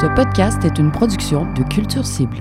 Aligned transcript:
Ce 0.00 0.06
podcast 0.06 0.64
est 0.64 0.78
une 0.78 0.90
production 0.90 1.44
de 1.52 1.62
Culture 1.62 2.06
Cible. 2.06 2.38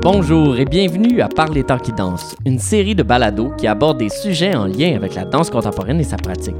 Bonjour 0.00 0.56
et 0.56 0.64
bienvenue 0.64 1.20
à 1.20 1.28
Parler 1.28 1.64
temps 1.64 1.78
qui 1.78 1.92
danse, 1.92 2.34
une 2.46 2.58
série 2.58 2.94
de 2.94 3.02
balados 3.02 3.50
qui 3.58 3.66
aborde 3.66 3.98
des 3.98 4.08
sujets 4.08 4.56
en 4.56 4.64
lien 4.64 4.96
avec 4.96 5.16
la 5.16 5.26
danse 5.26 5.50
contemporaine 5.50 6.00
et 6.00 6.04
sa 6.04 6.16
pratique. 6.16 6.56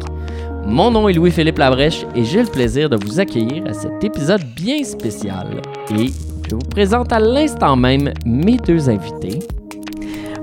Mon 0.66 0.90
nom 0.90 1.08
est 1.08 1.14
Louis-Philippe 1.14 1.56
Labrèche 1.56 2.04
et 2.14 2.24
j'ai 2.24 2.42
le 2.42 2.50
plaisir 2.50 2.90
de 2.90 2.96
vous 3.02 3.18
accueillir 3.18 3.64
à 3.66 3.72
cet 3.72 4.04
épisode 4.04 4.44
bien 4.54 4.84
spécial. 4.84 5.62
Et 5.96 6.08
je 6.46 6.56
vous 6.56 6.68
présente 6.68 7.10
à 7.10 7.20
l'instant 7.20 7.76
même 7.76 8.12
mes 8.26 8.58
deux 8.58 8.90
invités. 8.90 9.38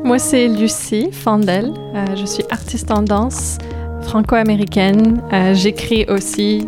Moi, 0.03 0.17
c'est 0.17 0.47
Lucie 0.47 1.11
Fandel. 1.11 1.73
Euh, 1.93 2.15
je 2.15 2.25
suis 2.25 2.43
artiste 2.49 2.89
en 2.89 3.03
danse 3.03 3.59
franco-américaine. 4.03 5.21
Euh, 5.33 5.53
J'écris 5.53 6.05
aussi 6.07 6.67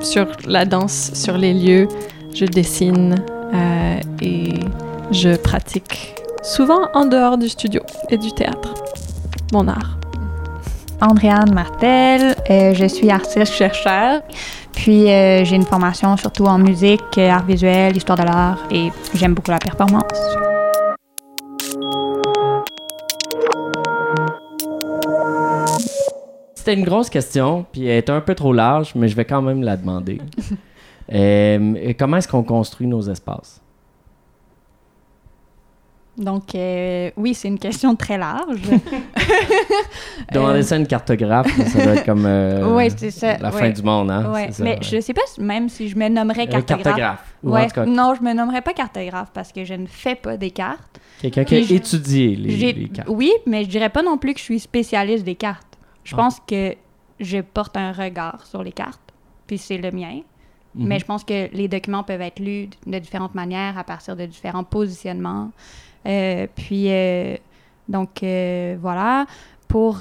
sur 0.00 0.26
la 0.46 0.64
danse, 0.64 1.10
sur 1.14 1.36
les 1.36 1.54
lieux. 1.54 1.88
Je 2.34 2.44
dessine 2.44 3.16
euh, 3.54 4.00
et 4.20 4.54
je 5.10 5.36
pratique 5.36 6.14
souvent 6.42 6.88
en 6.94 7.06
dehors 7.06 7.38
du 7.38 7.48
studio 7.48 7.80
et 8.10 8.18
du 8.18 8.32
théâtre. 8.32 8.74
Mon 9.52 9.66
art. 9.68 9.96
Andréane 11.00 11.54
Martel, 11.54 12.34
euh, 12.50 12.74
je 12.74 12.86
suis 12.86 13.10
artiste-chercheur, 13.10 14.20
puis 14.72 15.06
j'ai 15.06 15.54
une 15.54 15.64
formation 15.64 16.16
surtout 16.16 16.44
en 16.44 16.58
musique, 16.58 17.18
art 17.18 17.44
visuel, 17.44 17.96
histoire 17.96 18.18
de 18.18 18.24
l'art, 18.24 18.58
et 18.70 18.90
j'aime 19.14 19.34
beaucoup 19.34 19.50
la 19.50 19.58
performance. 19.58 20.57
C'était 26.68 26.80
une 26.80 26.84
grosse 26.86 27.08
question, 27.08 27.64
puis 27.72 27.86
elle 27.86 27.96
est 27.96 28.10
un 28.10 28.20
peu 28.20 28.34
trop 28.34 28.52
large, 28.52 28.92
mais 28.94 29.08
je 29.08 29.16
vais 29.16 29.24
quand 29.24 29.40
même 29.40 29.62
la 29.62 29.76
demander. 29.78 30.20
Euh, 31.10 31.94
comment 31.98 32.18
est-ce 32.18 32.28
qu'on 32.28 32.42
construit 32.42 32.86
nos 32.86 33.00
espaces? 33.00 33.62
Donc, 36.18 36.54
euh, 36.54 37.10
oui, 37.16 37.32
c'est 37.32 37.48
une 37.48 37.58
question 37.58 37.96
très 37.96 38.18
large. 38.18 38.60
Demander 40.34 40.62
ça 40.64 40.74
à 40.74 40.78
une 40.78 40.86
cartographe, 40.86 41.46
ça 41.68 41.82
doit 41.82 41.94
être 41.94 42.04
comme 42.04 42.26
euh, 42.26 42.90
ça. 43.10 43.38
la 43.38 43.50
ouais. 43.50 43.58
fin 43.58 43.70
du 43.70 43.82
monde, 43.82 44.10
hein? 44.10 44.30
Ouais, 44.30 44.48
C'est 44.48 44.52
ça, 44.52 44.64
Mais 44.64 44.72
ouais. 44.72 44.78
je 44.82 45.00
sais 45.00 45.14
pas 45.14 45.22
si- 45.28 45.40
même 45.40 45.70
si 45.70 45.88
je 45.88 45.96
me 45.96 46.10
nommerais 46.10 46.46
cartographe. 46.46 46.82
cartographe. 46.84 47.34
Ou 47.42 47.56
en 47.56 47.64
tout 47.64 47.70
cas, 47.74 47.86
non, 47.86 48.12
je 48.14 48.22
me 48.22 48.34
nommerais 48.34 48.60
pas 48.60 48.74
cartographe 48.74 49.30
parce 49.32 49.50
que 49.50 49.64
je 49.64 49.72
ne 49.72 49.86
fais 49.86 50.14
pas 50.16 50.36
des 50.36 50.50
cartes. 50.50 51.00
quelqu'un 51.22 51.44
qui 51.44 51.56
a 51.56 51.62
je- 51.62 51.72
étudié 51.74 52.36
les, 52.36 52.72
les 52.74 52.88
cartes. 52.90 53.08
Oui, 53.08 53.32
mais 53.46 53.64
je 53.64 53.70
dirais 53.70 53.88
pas 53.88 54.02
non 54.02 54.18
plus 54.18 54.34
que 54.34 54.40
je 54.40 54.44
suis 54.44 54.60
spécialiste 54.60 55.24
des 55.24 55.36
cartes. 55.36 55.67
Je 56.08 56.14
Ah. 56.14 56.16
pense 56.16 56.40
que 56.40 56.74
je 57.20 57.38
porte 57.40 57.76
un 57.76 57.92
regard 57.92 58.46
sur 58.46 58.62
les 58.62 58.72
cartes, 58.72 59.12
puis 59.46 59.58
c'est 59.58 59.78
le 59.78 59.90
mien. 59.90 60.20
Mhm. 60.74 60.86
Mais 60.86 60.98
je 60.98 61.04
pense 61.04 61.24
que 61.24 61.54
les 61.54 61.68
documents 61.68 62.02
peuvent 62.02 62.20
être 62.20 62.38
lus 62.38 62.68
de 62.86 62.98
différentes 62.98 63.34
manières 63.34 63.76
à 63.76 63.84
partir 63.84 64.16
de 64.16 64.24
différents 64.26 64.64
positionnements. 64.64 65.50
Euh, 66.06 66.46
puis, 66.54 66.86
euh, 66.90 67.36
donc, 67.88 68.22
euh, 68.22 68.76
voilà. 68.80 69.26
Pour 69.66 70.00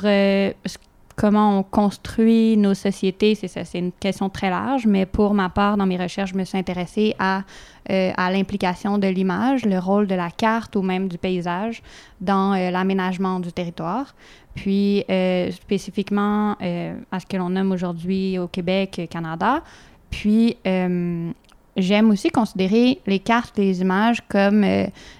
comment 1.17 1.59
on 1.59 1.64
construit 1.64 2.55
nos 2.55 2.73
sociétés, 2.75 3.36
c'est 3.36 3.47
ça, 3.49 3.66
c'est 3.66 3.80
une 3.80 3.92
question 3.92 4.30
très 4.30 4.49
large. 4.49 4.86
Mais 4.86 5.05
pour 5.05 5.33
ma 5.33 5.49
part, 5.49 5.75
dans 5.75 5.86
mes 5.86 5.97
recherches, 5.97 6.31
je 6.31 6.38
me 6.38 6.45
suis 6.45 6.58
intéressée 6.58 7.16
à, 7.19 7.42
à 7.89 8.31
l'implication 8.31 8.97
de 8.97 9.08
l'image, 9.08 9.66
le 9.66 9.80
rôle 9.80 10.08
de 10.08 10.16
la 10.16 10.30
carte 10.30 10.75
ou 10.77 10.81
même 10.83 11.09
du 11.09 11.17
paysage 11.17 11.81
dans 12.21 12.52
l'aménagement 12.71 13.39
du 13.42 13.52
territoire. 13.52 14.14
Puis, 14.58 15.05
euh, 15.08 15.52
spécifiquement 15.52 16.55
euh, 16.63 16.97
à 17.11 17.19
ce 17.19 17.27
que 17.27 17.38
l'on 17.38 17.50
nomme 17.50 17.72
aujourd'hui 17.72 18.39
au 18.39 18.47
Québec, 18.47 18.97
euh, 18.97 19.05
Canada. 19.05 19.61
Puis, 20.09 20.58
j'aime 20.66 22.09
aussi 22.09 22.30
considérer 22.30 22.99
les 23.05 23.19
cartes, 23.19 23.55
les 23.58 23.81
images 23.81 24.17
comme 24.27 24.65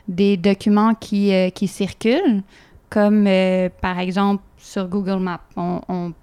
des 0.08 0.38
documents 0.38 0.96
qui, 0.96 1.32
qui 1.54 1.68
circulent, 1.68 2.42
comme 2.90 3.26
par 3.82 4.00
exemple 4.00 4.42
sur 4.58 4.88
Google 4.88 5.20
Maps. 5.20 5.42
On, 5.58 5.82
on, 5.90 6.14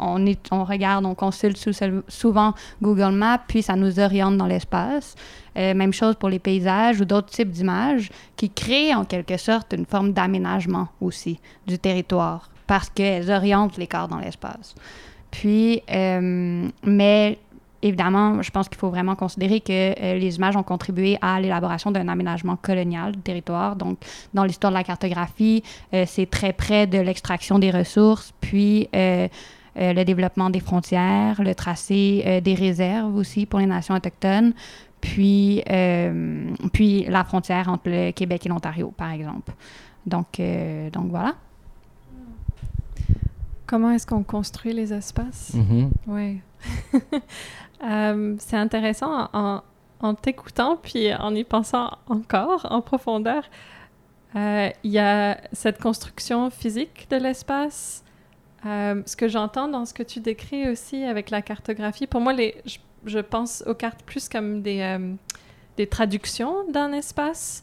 on, 0.00 0.64
regarde, 0.64 1.04
on 1.04 1.14
consulte 1.14 1.58
sou- 1.58 2.02
souvent 2.08 2.54
Google 2.82 3.12
Maps, 3.12 3.42
puis 3.46 3.62
ça 3.62 3.76
nous 3.76 4.00
oriente 4.00 4.38
dans 4.38 4.46
l'espace. 4.46 5.14
Même 5.54 5.92
chose 5.92 6.16
pour 6.16 6.30
les 6.30 6.38
paysages 6.40 7.02
ou 7.02 7.04
d'autres 7.04 7.28
types 7.28 7.50
d'images 7.50 8.10
qui 8.36 8.48
créent 8.48 8.94
en 8.94 9.04
quelque 9.04 9.36
sorte 9.36 9.74
une 9.74 9.84
forme 9.86 10.12
d'aménagement 10.12 10.88
aussi 11.02 11.38
du 11.66 11.78
territoire 11.78 12.48
parce 12.66 12.90
qu'elles 12.90 13.30
orientent 13.30 13.76
les 13.76 13.86
corps 13.86 14.08
dans 14.08 14.18
l'espace. 14.18 14.74
Puis, 15.34 15.82
euh, 15.90 16.68
mais 16.84 17.38
évidemment, 17.82 18.40
je 18.40 18.50
pense 18.52 18.68
qu'il 18.68 18.78
faut 18.78 18.88
vraiment 18.88 19.16
considérer 19.16 19.60
que 19.60 19.72
euh, 19.72 20.16
les 20.16 20.36
images 20.36 20.56
ont 20.56 20.62
contribué 20.62 21.18
à 21.20 21.40
l'élaboration 21.40 21.90
d'un 21.90 22.06
aménagement 22.06 22.54
colonial 22.54 23.12
du 23.12 23.18
territoire. 23.18 23.74
Donc, 23.74 23.98
dans 24.32 24.44
l'histoire 24.44 24.72
de 24.72 24.78
la 24.78 24.84
cartographie, 24.84 25.64
euh, 25.92 26.04
c'est 26.06 26.30
très 26.30 26.52
près 26.52 26.86
de 26.86 26.98
l'extraction 26.98 27.58
des 27.58 27.72
ressources, 27.72 28.32
puis 28.40 28.88
le 29.76 30.04
développement 30.04 30.50
des 30.50 30.60
frontières, 30.60 31.42
le 31.42 31.52
tracé 31.52 32.40
des 32.44 32.54
réserves 32.54 33.16
aussi 33.16 33.44
pour 33.44 33.58
les 33.58 33.66
nations 33.66 33.96
autochtones, 33.96 34.52
puis, 35.00 35.64
puis 36.72 37.04
la 37.08 37.24
frontière 37.24 37.68
entre 37.68 37.90
le 37.90 38.12
Québec 38.12 38.46
et 38.46 38.48
l'Ontario, 38.50 38.94
par 38.96 39.10
exemple. 39.10 39.52
Donc, 40.06 40.40
donc 40.92 41.06
voilà. 41.10 41.34
Comment 43.66 43.90
est-ce 43.92 44.06
qu'on 44.06 44.22
construit 44.22 44.72
les 44.72 44.92
espaces? 44.92 45.52
Mhm. 45.54 45.90
Oui. 46.06 46.40
Euh, 47.84 48.36
c'est 48.38 48.56
intéressant 48.56 49.28
en, 49.34 49.60
en 50.00 50.14
t'écoutant 50.14 50.78
puis 50.78 51.12
en 51.12 51.34
y 51.34 51.44
pensant 51.44 51.90
encore 52.06 52.66
en 52.70 52.80
profondeur. 52.80 53.42
euh, 54.36 54.70
Il 54.84 54.90
y 54.90 54.98
a 54.98 55.38
cette 55.52 55.78
construction 55.82 56.48
physique 56.48 57.06
de 57.10 57.16
l'espace. 57.16 58.02
Euh, 58.64 59.02
ce 59.04 59.16
que 59.16 59.28
j'entends 59.28 59.68
dans 59.68 59.84
ce 59.84 59.92
que 59.92 60.02
tu 60.02 60.20
décris 60.20 60.66
aussi 60.70 61.04
avec 61.04 61.28
la 61.28 61.42
cartographie, 61.42 62.06
pour 62.06 62.22
moi, 62.22 62.32
les, 62.32 62.54
je, 62.64 62.78
je 63.04 63.18
pense 63.18 63.62
aux 63.66 63.74
cartes 63.74 64.02
plus 64.04 64.30
comme 64.30 64.62
des, 64.62 64.80
euh, 64.80 65.12
des 65.76 65.86
traductions 65.86 66.64
d'un 66.70 66.92
espace 66.92 67.62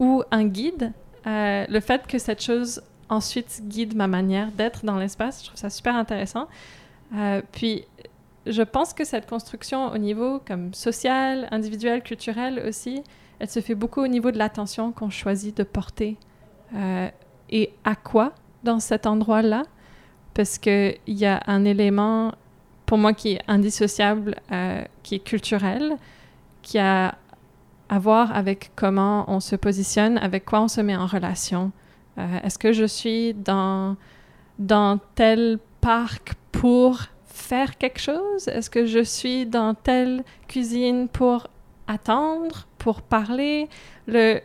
ou 0.00 0.24
un 0.32 0.44
guide. 0.46 0.92
Le 1.26 1.78
fait 1.80 2.08
que 2.08 2.18
cette 2.18 2.42
chose 2.42 2.82
ensuite 3.08 3.62
guide 3.64 3.96
ma 3.96 4.06
manière 4.06 4.50
d'être 4.52 4.84
dans 4.84 4.98
l'espace, 4.98 5.40
je 5.42 5.46
trouve 5.48 5.58
ça 5.58 5.70
super 5.70 5.96
intéressant. 5.96 6.48
Euh, 7.14 7.40
puis, 7.52 7.84
je 8.46 8.62
pense 8.62 8.94
que 8.94 9.04
cette 9.04 9.28
construction 9.28 9.92
au 9.92 9.98
niveau 9.98 10.40
comme 10.46 10.72
social, 10.74 11.48
individuel, 11.50 12.02
culturel 12.02 12.62
aussi, 12.66 13.02
elle 13.38 13.48
se 13.48 13.60
fait 13.60 13.74
beaucoup 13.74 14.02
au 14.02 14.08
niveau 14.08 14.30
de 14.30 14.38
l'attention 14.38 14.92
qu'on 14.92 15.10
choisit 15.10 15.56
de 15.56 15.62
porter 15.62 16.16
euh, 16.74 17.08
et 17.50 17.72
à 17.84 17.94
quoi 17.94 18.32
dans 18.64 18.80
cet 18.80 19.06
endroit-là, 19.06 19.64
parce 20.34 20.58
qu'il 20.58 20.98
y 21.06 21.24
a 21.24 21.42
un 21.46 21.64
élément 21.64 22.32
pour 22.86 22.98
moi 22.98 23.12
qui 23.12 23.32
est 23.32 23.42
indissociable, 23.48 24.36
euh, 24.50 24.82
qui 25.02 25.16
est 25.16 25.24
culturel, 25.24 25.96
qui 26.62 26.78
a 26.78 27.16
à 27.90 27.98
voir 27.98 28.34
avec 28.36 28.72
comment 28.76 29.24
on 29.28 29.40
se 29.40 29.56
positionne, 29.56 30.18
avec 30.18 30.44
quoi 30.44 30.62
on 30.62 30.68
se 30.68 30.80
met 30.80 30.96
en 30.96 31.06
relation. 31.06 31.72
Euh, 32.18 32.38
Est-ce 32.42 32.58
que 32.58 32.72
je 32.72 32.84
suis 32.84 33.34
dans, 33.34 33.96
dans 34.58 34.98
tel 35.14 35.58
parc 35.80 36.34
pour 36.52 37.00
faire 37.26 37.78
quelque 37.78 38.00
chose? 38.00 38.48
Est-ce 38.48 38.70
que 38.70 38.86
je 38.86 39.02
suis 39.02 39.46
dans 39.46 39.74
telle 39.74 40.24
cuisine 40.48 41.08
pour 41.08 41.46
attendre, 41.86 42.66
pour 42.78 43.02
parler? 43.02 43.68
Le, 44.06 44.40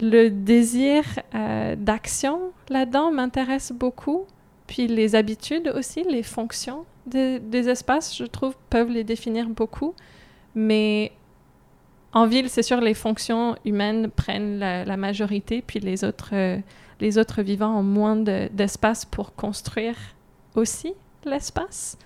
le 0.00 0.28
désir 0.28 1.04
euh, 1.34 1.76
d'action 1.76 2.52
là-dedans 2.68 3.12
m'intéresse 3.12 3.72
beaucoup. 3.72 4.26
Puis 4.66 4.86
les 4.86 5.14
habitudes 5.14 5.72
aussi, 5.74 6.04
les 6.04 6.22
fonctions 6.22 6.84
des, 7.06 7.68
espaces, 7.68 8.16
je 8.16 8.24
trouve, 8.24 8.54
peuvent 8.68 8.90
les 8.90 9.04
définir 9.04 9.48
beaucoup. 9.48 9.94
Mais 10.54 11.12
en 12.12 12.26
ville, 12.26 12.48
c'est 12.48 12.62
sûr, 12.62 12.80
les 12.80 12.94
fonctions 12.94 13.56
humaines 13.64 14.10
prennent 14.10 14.58
la, 14.58 14.84
la 14.84 14.96
majorité, 14.96 15.62
puis 15.66 15.80
les 15.80 16.04
autres, 16.04 16.30
euh, 16.32 16.58
les 17.00 17.18
autres 17.18 17.42
vivants 17.42 17.78
ont 17.78 17.82
moins 17.82 18.16
de- 18.16 18.48
d'espace 18.52 19.04
pour 19.04 19.34
construire 19.34 19.96
aussi 20.54 20.94
l'espace. 21.24 21.96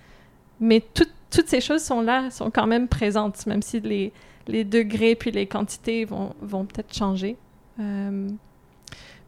Mais 0.59 0.81
tout- 0.93 1.07
toutes 1.31 1.47
ces 1.47 1.61
choses 1.61 1.83
sont 1.83 2.01
là, 2.01 2.29
sont 2.29 2.51
quand 2.51 2.67
même 2.67 2.87
présentes, 2.87 3.45
même 3.47 3.61
si 3.61 3.79
les, 3.79 4.13
les 4.47 4.63
degrés 4.63 5.15
puis 5.15 5.31
les 5.31 5.47
quantités 5.47 6.05
vont, 6.05 6.33
vont 6.41 6.65
peut-être 6.65 6.93
changer. 6.93 7.37
Euh, 7.79 8.29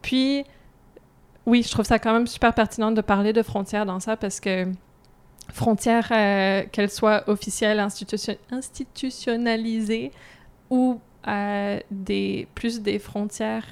puis, 0.02 0.44
oui, 1.46 1.62
je 1.64 1.70
trouve 1.70 1.84
ça 1.84 1.98
quand 1.98 2.12
même 2.12 2.26
super 2.26 2.54
pertinent 2.54 2.92
de 2.92 3.00
parler 3.00 3.32
de 3.32 3.42
frontières 3.42 3.86
dans 3.86 3.98
ça 4.00 4.16
parce 4.16 4.38
que 4.40 4.66
frontières, 5.52 6.08
euh, 6.12 6.62
qu'elles 6.70 6.90
soient 6.90 7.24
officielles, 7.28 7.80
institution- 7.80 8.36
institutionnalisées 8.50 10.12
ou 10.70 11.00
euh, 11.26 11.80
des, 11.90 12.46
plus 12.54 12.80
des 12.82 12.98
frontières 13.00 13.66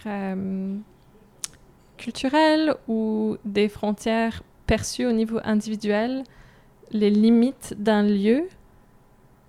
culturelles 2.04 2.74
ou 2.86 3.38
des 3.46 3.68
frontières 3.70 4.42
perçues 4.66 5.06
au 5.06 5.12
niveau 5.12 5.38
individuel, 5.42 6.22
les 6.90 7.08
limites 7.08 7.74
d'un 7.78 8.02
lieu 8.02 8.42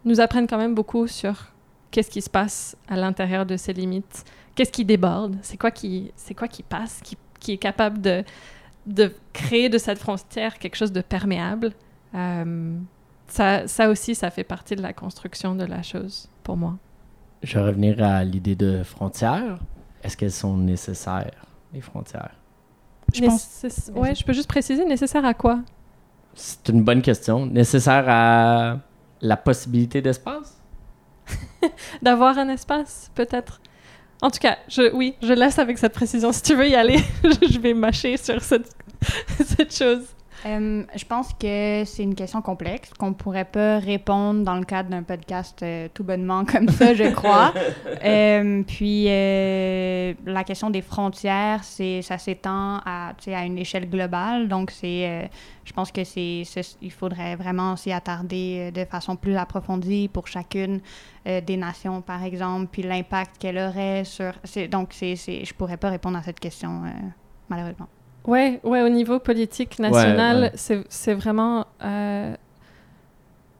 nous 0.06 0.22
apprennent 0.22 0.48
quand 0.48 0.58
même 0.58 0.74
beaucoup 0.74 1.06
sur 1.08 1.52
qu'est-ce 1.92 2.10
qui 2.10 2.22
se 2.22 2.30
passe 2.30 2.78
à 2.88 2.96
l'intérieur 2.96 3.46
de 3.46 3.58
ces 3.58 3.74
limites, 3.74 4.24
qu'est-ce 4.56 4.72
qui 4.72 4.86
déborde, 4.86 5.36
c'est 5.42 5.58
quoi 5.58 5.72
qui, 5.72 6.14
c'est 6.16 6.34
quoi 6.34 6.48
qui 6.48 6.64
passe, 6.64 7.02
qui, 7.04 7.18
qui 7.42 7.52
est 7.54 7.58
capable 7.58 8.00
de, 8.02 8.24
de 8.86 9.14
créer 9.34 9.68
de 9.68 9.78
cette 9.78 10.00
frontière 10.00 10.58
quelque 10.58 10.78
chose 10.78 10.94
de 10.94 11.02
perméable. 11.02 11.74
Euh, 12.14 12.78
ça, 13.28 13.68
ça 13.68 13.90
aussi, 13.90 14.16
ça 14.16 14.30
fait 14.32 14.44
partie 14.46 14.76
de 14.78 14.82
la 14.82 14.94
construction 14.94 15.56
de 15.56 15.66
la 15.66 15.82
chose 15.82 16.30
pour 16.44 16.56
moi. 16.56 16.78
Je 17.44 17.60
vais 17.60 17.66
revenir 17.66 18.02
à 18.02 18.24
l'idée 18.24 18.56
de 18.56 18.84
frontières. 18.84 19.60
Est-ce 20.04 20.16
qu'elles 20.16 20.32
sont 20.32 20.56
nécessaires, 20.58 21.46
les 21.74 21.82
frontières? 21.82 22.36
Je 23.14 23.22
pense... 23.22 23.66
Ouais, 23.96 24.16
je 24.16 24.24
peux 24.24 24.34
juste 24.34 24.50
préciser, 24.50 24.86
nécessaire 24.86 25.26
à 25.26 25.34
quoi? 25.34 25.60
C'est 26.34 26.70
une 26.70 26.84
bonne 26.84 27.02
question. 27.02 27.46
Nécessaire 27.46 28.06
à 28.08 28.78
la 29.22 29.38
possibilité 29.38 30.02
d'espace? 30.02 30.62
D'avoir 32.02 32.38
un 32.38 32.50
espace, 32.50 33.10
peut-être? 33.16 33.62
En 34.22 34.30
tout 34.30 34.40
cas, 34.40 34.58
je, 34.68 34.94
oui, 34.94 35.16
je 35.22 35.34
laisse 35.34 35.60
avec 35.60 35.78
cette 35.78 35.94
précision. 35.94 36.32
Si 36.32 36.42
tu 36.42 36.56
veux 36.56 36.68
y 36.68 36.76
aller, 36.76 37.00
je 37.24 37.60
vais 37.60 37.74
mâcher 37.74 38.18
sur 38.18 38.42
cette, 38.42 38.70
cette 39.46 39.76
chose. 39.76 40.06
Euh, 40.46 40.84
je 40.96 41.06
pense 41.06 41.34
que 41.34 41.84
c'est 41.86 42.04
une 42.04 42.14
question 42.14 42.42
complexe 42.42 42.92
qu'on 43.00 43.14
pourrait 43.14 43.46
pas 43.46 43.80
répondre 43.80 44.44
dans 44.44 44.56
le 44.56 44.64
cadre 44.64 44.90
d'un 44.90 45.02
podcast 45.02 45.64
euh, 45.64 45.88
tout 45.92 46.04
bonnement 46.04 46.46
comme 46.52 46.70
ça, 46.70 46.94
je 46.94 47.12
crois. 47.12 47.52
euh, 48.06 48.62
puis 48.64 49.06
la 49.06 50.44
question 50.44 50.70
des 50.70 50.84
frontières, 50.84 51.64
c'est 51.64 52.02
ça 52.04 52.20
s'étend 52.20 52.80
à, 52.86 53.14
à 53.28 53.46
une 53.46 53.58
échelle 53.58 53.90
globale, 53.90 54.48
donc 54.48 54.70
c'est, 54.70 55.30
je 55.64 55.74
pense 55.74 55.92
que 55.92 56.04
c'est, 56.04 56.44
il 56.82 56.92
faudrait 56.92 57.36
vraiment 57.36 57.76
s'y 57.76 57.92
attarder 57.92 58.72
de 58.72 58.86
façon 58.86 59.16
plus 59.16 59.36
approfondie 59.36 60.08
pour 60.08 60.28
chacune 60.28 60.82
des 61.26 61.58
nations, 61.58 62.02
par 62.02 62.24
exemple, 62.24 62.68
puis 62.72 62.84
l'impact 62.84 63.38
qu'elle 63.40 63.58
aurait 63.58 64.04
sur. 64.04 64.34
donc 64.70 64.90
c'est, 64.92 65.16
je 65.16 65.54
pourrais 65.54 65.78
pas 65.78 65.90
répondre 65.90 66.18
à 66.18 66.24
cette 66.24 66.40
question 66.40 66.84
malheureusement. 67.50 67.88
Ouais, 68.28 68.60
ouais, 68.64 68.82
au 68.82 68.90
niveau 68.90 69.20
politique 69.20 69.80
national, 69.80 70.52
c'est 70.56 71.14
vraiment. 71.14 71.66
Euh, 71.84 72.36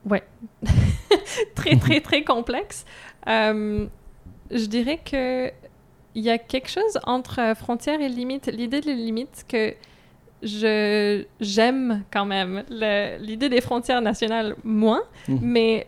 ouais. 0.10 0.24
très, 1.56 1.76
très, 1.78 2.02
très 2.02 2.24
complexe. 2.24 2.86
Euh, 3.28 3.88
je 4.52 4.66
dirais 4.66 5.00
que 5.04 5.52
il 6.16 6.24
y 6.24 6.30
a 6.30 6.38
quelque 6.38 6.70
chose 6.70 7.00
entre 7.06 7.54
frontières 7.56 8.02
et 8.02 8.10
limites. 8.10 8.48
L'idée 8.48 8.82
des 8.82 8.94
limites 8.94 9.46
que 9.48 9.74
je 10.42 11.26
j'aime 11.40 12.04
quand 12.12 12.26
même. 12.26 12.64
L'idée 12.70 13.50
des 13.50 13.62
frontières 13.62 14.02
nationales, 14.02 14.56
moins. 14.64 15.04
Mmh. 15.28 15.38
Mais 15.42 15.88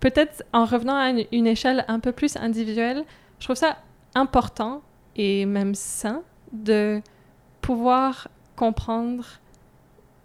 peut-être 0.00 0.44
en 0.52 0.64
revenant 0.64 0.96
à 0.96 1.10
une, 1.10 1.24
une, 1.32 1.46
échelle 1.46 1.84
un 1.88 1.98
peu 1.98 2.12
plus 2.12 2.36
individuelle, 2.36 3.04
je 3.40 3.46
trouve 3.46 3.56
ça 3.56 3.78
important 4.14 4.82
et 5.16 5.46
même 5.46 5.74
sain 5.74 6.22
de 6.52 7.02
pouvoir 7.68 8.28
comprendre 8.56 9.26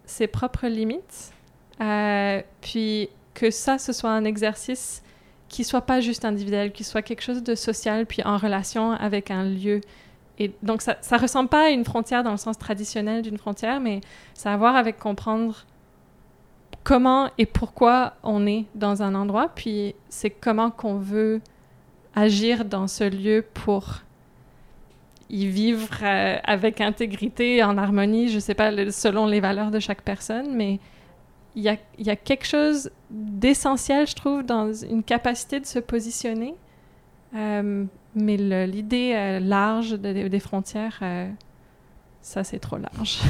ses 0.06 0.26
propres 0.26 0.66
limites, 0.66 1.30
euh, 1.78 2.40
puis 2.62 3.10
que 3.34 3.50
ça, 3.50 3.76
ce 3.76 3.92
soit 3.92 4.12
un 4.12 4.24
exercice 4.24 5.02
qui 5.48 5.62
soit 5.62 5.82
pas 5.82 6.00
juste 6.00 6.24
individuel, 6.24 6.72
qui 6.72 6.84
soit 6.84 7.02
quelque 7.02 7.20
chose 7.20 7.42
de 7.42 7.54
social, 7.54 8.06
puis 8.06 8.22
en 8.24 8.38
relation 8.38 8.92
avec 8.92 9.30
un 9.30 9.44
lieu. 9.44 9.82
Et 10.38 10.52
donc, 10.62 10.80
ça 10.80 10.96
ne 11.12 11.18
ressemble 11.18 11.50
pas 11.50 11.66
à 11.66 11.68
une 11.68 11.84
frontière 11.84 12.22
dans 12.22 12.30
le 12.30 12.38
sens 12.38 12.56
traditionnel 12.56 13.20
d'une 13.20 13.36
frontière, 13.36 13.78
mais 13.78 14.00
ça 14.32 14.50
a 14.50 14.54
à 14.54 14.56
voir 14.56 14.74
avec 14.74 14.98
comprendre 14.98 15.66
comment 16.82 17.28
et 17.36 17.44
pourquoi 17.44 18.14
on 18.22 18.46
est 18.46 18.64
dans 18.74 19.02
un 19.02 19.14
endroit, 19.14 19.50
puis 19.54 19.94
c'est 20.08 20.30
comment 20.30 20.70
qu'on 20.70 20.96
veut 20.96 21.42
agir 22.14 22.64
dans 22.64 22.88
ce 22.88 23.04
lieu 23.04 23.44
pour 23.52 24.03
y 25.34 25.46
vivre 25.46 25.88
euh, 26.02 26.36
avec 26.44 26.80
intégrité, 26.80 27.62
en 27.64 27.76
harmonie, 27.76 28.28
je 28.28 28.38
sais 28.38 28.54
pas, 28.54 28.70
selon 28.92 29.26
les 29.26 29.40
valeurs 29.40 29.70
de 29.70 29.80
chaque 29.80 30.02
personne, 30.02 30.54
mais 30.54 30.78
il 31.56 31.62
y 31.62 31.68
a, 31.68 31.76
y 31.98 32.10
a, 32.10 32.16
quelque 32.16 32.46
chose 32.46 32.90
d'essentiel, 33.10 34.06
je 34.06 34.14
trouve, 34.14 34.44
dans 34.44 34.72
une 34.72 35.02
capacité 35.02 35.60
de 35.60 35.66
se 35.66 35.78
positionner. 35.78 36.54
Euh, 37.34 37.84
mais 38.14 38.36
l'idée 38.66 39.12
euh, 39.14 39.40
large 39.40 39.92
des 39.92 40.40
frontières, 40.40 41.00
ça, 42.20 42.44
c'est 42.44 42.60
trop 42.60 42.76
large. 42.78 43.20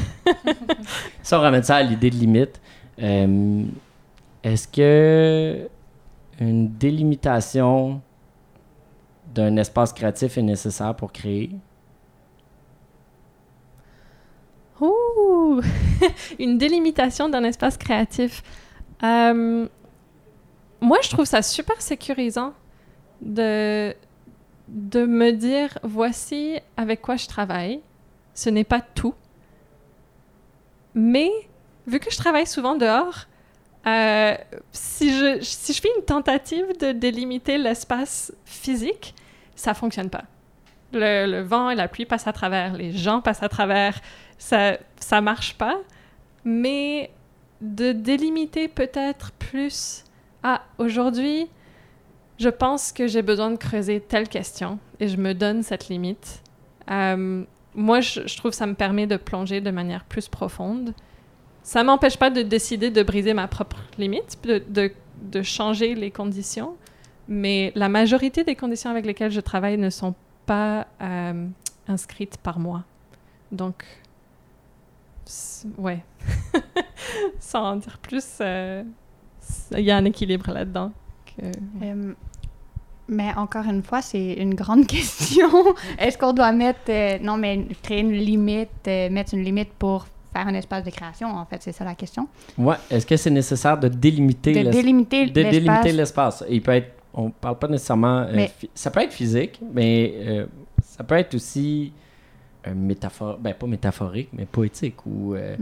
si 1.23 1.35
on 1.35 1.41
ramène 1.41 1.63
ça 1.63 1.77
à 1.77 1.83
l'idée 1.83 2.11
de 2.11 2.17
limite, 2.17 2.61
est-ce 2.99 4.69
que 4.69 5.69
une 6.39 6.69
délimitation 6.69 8.01
d'un 9.35 9.57
espace 9.57 9.93
créatif 9.93 10.37
est 10.39 10.43
nécessaire 10.43 10.95
pour 10.95 11.13
créer? 11.13 11.51
Une 16.39 16.59
délimitation 16.59 17.29
d'un 17.29 17.45
espace 17.45 17.77
créatif. 17.77 18.43
Euh, 19.03 19.67
moi, 20.81 20.99
je 21.03 21.11
trouve 21.11 21.25
ça 21.25 21.43
super 21.43 21.81
sécurisant 21.81 22.53
de, 23.21 23.95
de 24.69 25.07
me 25.07 25.31
dire 25.33 25.79
voici 25.83 26.59
avec 26.77 27.01
quoi 27.01 27.17
je 27.17 27.27
travaille. 27.27 27.81
Ce 28.35 28.51
n'est 28.51 28.65
pas 28.65 28.81
tout. 28.81 29.15
Mais, 30.95 31.31
vu 31.87 31.99
que 31.99 32.11
je 32.11 32.17
travaille 32.17 32.47
souvent 32.47 32.77
dehors, 32.77 33.27
euh, 33.87 34.35
si, 34.73 35.17
je, 35.17 35.39
si 35.43 35.73
je 35.73 35.81
fais 35.81 35.91
une 35.99 36.05
tentative 36.05 36.67
de 36.79 36.93
délimiter 36.93 37.59
l'espace 37.59 38.33
physique, 38.45 39.15
ça 39.55 39.75
fonctionne 39.75 40.11
pas. 40.11 40.25
Le, 40.93 41.43
vent 41.43 41.71
et 41.71 41.75
la 41.75 41.89
pluie 41.89 42.07
passent 42.07 42.29
à 42.29 42.33
travers, 42.33 42.75
les 42.75 42.93
gens 42.93 43.21
passent 43.21 43.43
à 43.43 43.49
travers, 43.49 44.01
ça 44.45 44.79
ça 45.01 45.21
marche 45.21 45.55
pas, 45.55 45.79
mais 46.45 47.11
de 47.61 47.93
délimiter 47.93 48.69
peut-être 48.69 49.33
plus 49.33 50.05
ah 50.43 50.63
aujourd'hui 50.79 51.49
je 52.39 52.49
pense 52.49 52.93
que 52.93 53.07
j'ai 53.07 53.23
besoin 53.23 53.51
de 53.51 53.57
creuser 53.57 54.01
telle 54.01 54.29
question 54.29 54.79
et 55.01 55.09
je 55.09 55.17
me 55.17 55.35
donne 55.35 55.63
cette 55.63 55.89
limite. 55.89 56.43
Euh, 56.91 57.45
moi, 57.75 58.01
je, 58.01 58.37
trouve 58.37 58.51
que 58.51 58.57
ça 58.57 58.67
me 58.67 58.75
permet 58.75 59.07
de 59.07 59.17
plonger 59.17 59.61
de 59.61 59.71
manière 59.71 60.05
plus 60.05 60.29
profonde. 60.29 60.95
Ça 61.63 61.83
m'empêche 61.85 62.17
pas 62.17 62.31
de 62.31 62.43
décider 62.43 62.91
de 62.91 63.03
briser 63.03 63.35
ma 63.35 63.49
propre 63.49 63.79
limite, 63.99 64.39
de, 64.43 64.63
de, 64.69 64.91
de, 65.23 65.43
changer 65.43 65.95
les 65.95 66.11
conditions, 66.11 66.77
mais 67.29 67.73
la 67.75 67.89
majorité 67.89 68.45
des 68.45 68.57
conditions 68.57 68.91
avec 68.91 69.07
lesquelles 69.07 69.31
je 69.31 69.41
travaille 69.41 69.79
ne 69.79 69.91
sont 69.91 70.15
pas 70.45 70.89
euh, 71.01 71.47
inscrites 71.89 72.37
par 72.39 72.59
moi. 72.59 72.83
Donc, 73.53 73.85
ouais. 75.79 76.03
Sans 77.41 77.65
en 77.65 77.77
dire 77.77 77.99
plus, 77.99 78.27
euh, 78.41 78.83
il 79.73 79.81
y 79.81 79.91
a 79.91 79.97
un 79.97 80.05
équilibre 80.05 80.51
là-dedans. 80.53 80.93
Euh, 81.43 82.13
mais 83.09 83.35
encore 83.37 83.65
une 83.65 83.83
fois, 83.83 84.03
c'est 84.03 84.35
une 84.35 84.55
grande 84.55 84.87
question. 84.89 85.51
Est-ce 85.99 86.17
qu'on 86.19 86.33
doit 86.33 86.53
mettre, 86.53 86.81
euh, 86.89 87.19
non, 87.21 87.37
mais 87.37 87.67
créer 87.83 88.01
une 88.01 88.13
limite, 88.13 88.87
mettre 88.87 89.35
une 89.35 89.45
limite 89.45 89.73
pour 89.79 90.07
faire 90.33 90.49
un 90.49 90.55
espace 90.55 90.85
de 90.85 90.91
création, 90.91 91.29
en 91.29 91.45
fait, 91.45 91.63
c'est 91.63 91.73
ça 91.73 91.85
la 91.85 91.95
question. 91.95 92.29
Ouais. 92.59 92.77
Est-ce 92.91 93.07
que 93.07 93.17
c'est 93.17 93.31
nécessaire 93.31 93.79
de 93.79 93.89
délimiter 93.89 94.65
de 94.65 94.71
délimiter 94.71 95.27
de 95.27 95.33
délimiter 95.33 95.93
l'espace 95.93 96.45
Il 96.49 96.61
peut 96.61 96.73
être, 96.73 96.93
on 97.13 97.31
parle 97.31 97.59
pas 97.59 97.69
nécessairement, 97.69 98.27
ça 98.75 98.91
peut 98.91 99.01
être 99.01 99.13
physique, 99.13 99.61
mais 99.73 100.47
ça 100.83 101.05
peut 101.05 101.15
être 101.15 101.35
aussi 101.35 101.93
métaphore, 102.75 103.39
ben 103.39 103.55
pas 103.55 103.67
métaphorique, 103.67 104.29
mais 104.33 104.47
poétique 104.47 105.05
ou, 105.07 105.35
euh, 105.35 105.57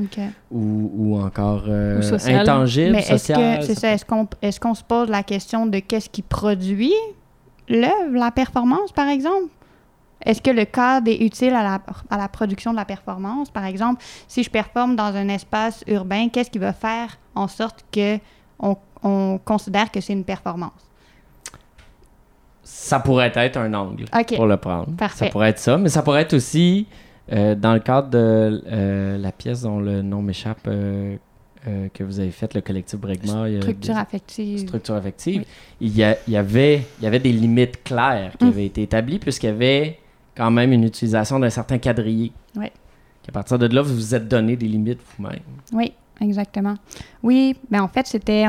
ou, 0.50 0.90
ou, 0.94 1.20
encore 1.20 1.64
euh, 1.66 2.00
intangible, 2.26 2.92
mais 2.92 3.02
social. 3.02 3.62
c'est 3.62 3.74
ça, 3.74 3.92
est-ce 3.92 4.04
qu'on 4.04 4.28
est 4.40 4.58
qu'on 4.58 4.74
se 4.74 4.84
pose 4.84 5.08
la 5.08 5.22
question 5.22 5.66
de 5.66 5.78
qu'est-ce 5.78 6.08
qui 6.08 6.22
produit 6.22 6.94
l'œuvre, 7.68 8.12
la 8.12 8.30
performance, 8.30 8.92
par 8.92 9.08
exemple? 9.08 9.48
Est-ce 10.24 10.40
que 10.40 10.50
le 10.50 10.64
cadre 10.64 11.10
est 11.10 11.20
utile 11.24 11.54
à 11.54 11.64
la, 11.64 11.80
à 12.08 12.16
la 12.16 12.28
production 12.28 12.70
de 12.70 12.76
la 12.76 12.84
performance? 12.84 13.50
Par 13.50 13.64
exemple, 13.64 14.04
si 14.28 14.44
je 14.44 14.50
performe 14.50 14.94
dans 14.94 15.16
un 15.16 15.28
espace 15.28 15.82
urbain, 15.88 16.28
qu'est-ce 16.28 16.50
qui 16.50 16.58
va 16.58 16.72
faire 16.72 17.18
en 17.34 17.48
sorte 17.48 17.84
que 17.90 18.18
on, 18.60 18.76
on 19.02 19.40
considère 19.44 19.90
que 19.90 20.00
c'est 20.00 20.12
une 20.12 20.24
performance? 20.24 20.91
Ça 22.74 23.00
pourrait 23.00 23.30
être 23.34 23.58
un 23.58 23.74
angle 23.74 24.06
pour 24.34 24.46
le 24.46 24.56
prendre. 24.56 24.88
Ça 25.14 25.26
pourrait 25.26 25.50
être 25.50 25.58
ça, 25.58 25.76
mais 25.76 25.90
ça 25.90 26.02
pourrait 26.02 26.22
être 26.22 26.32
aussi 26.32 26.86
euh, 27.30 27.54
dans 27.54 27.74
le 27.74 27.80
cadre 27.80 28.08
de 28.08 28.62
euh, 28.66 29.18
la 29.18 29.30
pièce 29.30 29.60
dont 29.60 29.78
le 29.78 30.00
nom 30.00 30.22
m'échappe 30.22 30.66
euh, 30.66 31.16
que 31.92 32.02
vous 32.02 32.18
avez 32.18 32.30
faite, 32.30 32.54
le 32.54 32.62
collectif 32.62 32.98
Bregma. 32.98 33.46
Structure 33.60 33.96
affective. 33.96 34.58
Structure 34.58 34.94
affective. 34.94 35.44
Il, 35.82 35.88
y 35.88 36.02
il, 36.26 36.32
y 36.32 36.36
avait, 36.36 36.86
il 36.98 37.04
y 37.04 37.06
avait 37.06 37.20
des 37.20 37.32
limites 37.32 37.84
claires 37.84 38.32
qui 38.38 38.46
mm. 38.46 38.48
avaient 38.48 38.66
été 38.66 38.82
établies 38.82 39.18
puisqu'il 39.18 39.46
y 39.46 39.50
avait 39.50 39.98
quand 40.34 40.50
même 40.50 40.72
une 40.72 40.84
utilisation 40.84 41.38
d'un 41.38 41.50
certain 41.50 41.76
quadrillé. 41.76 42.32
Oui. 42.56 42.66
À 43.28 43.32
partir 43.32 43.58
de 43.58 43.66
là, 43.66 43.82
vous 43.82 43.94
vous 43.94 44.14
êtes 44.14 44.26
donné 44.26 44.56
des 44.56 44.66
limites 44.66 45.00
vous-même. 45.18 45.40
Oui. 45.72 45.92
exactement. 46.22 46.74
Oui, 47.22 47.54
mais 47.70 47.78
en 47.78 47.88
fait, 47.88 48.06
c'était 48.06 48.46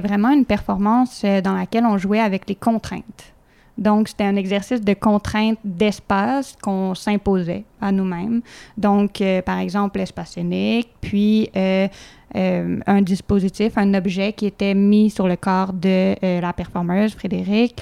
vraiment 0.00 0.30
une 0.30 0.46
performance 0.46 1.22
dans 1.44 1.54
laquelle 1.54 1.84
on 1.84 1.98
jouait 1.98 2.20
avec 2.20 2.48
les 2.48 2.56
contraintes. 2.56 3.34
Donc, 3.78 4.08
c'était 4.08 4.24
un 4.24 4.36
exercice 4.36 4.82
de 4.82 4.92
contrainte 4.92 5.58
d'espace 5.64 6.56
qu'on 6.60 6.94
s'imposait 6.94 7.64
à 7.80 7.92
nous-mêmes. 7.92 8.42
Donc, 8.76 9.20
euh, 9.20 9.40
par 9.40 9.58
exemple, 9.58 10.00
l'espace 10.00 10.32
scénique, 10.32 10.90
puis 11.00 11.48
euh, 11.56 11.86
euh, 12.34 12.80
un 12.86 13.02
dispositif, 13.02 13.78
un 13.78 13.94
objet 13.94 14.32
qui 14.32 14.46
était 14.46 14.74
mis 14.74 15.10
sur 15.10 15.28
le 15.28 15.36
corps 15.36 15.72
de 15.72 16.14
la 16.20 16.52
performeuse, 16.52 17.14
Frédéric. 17.14 17.80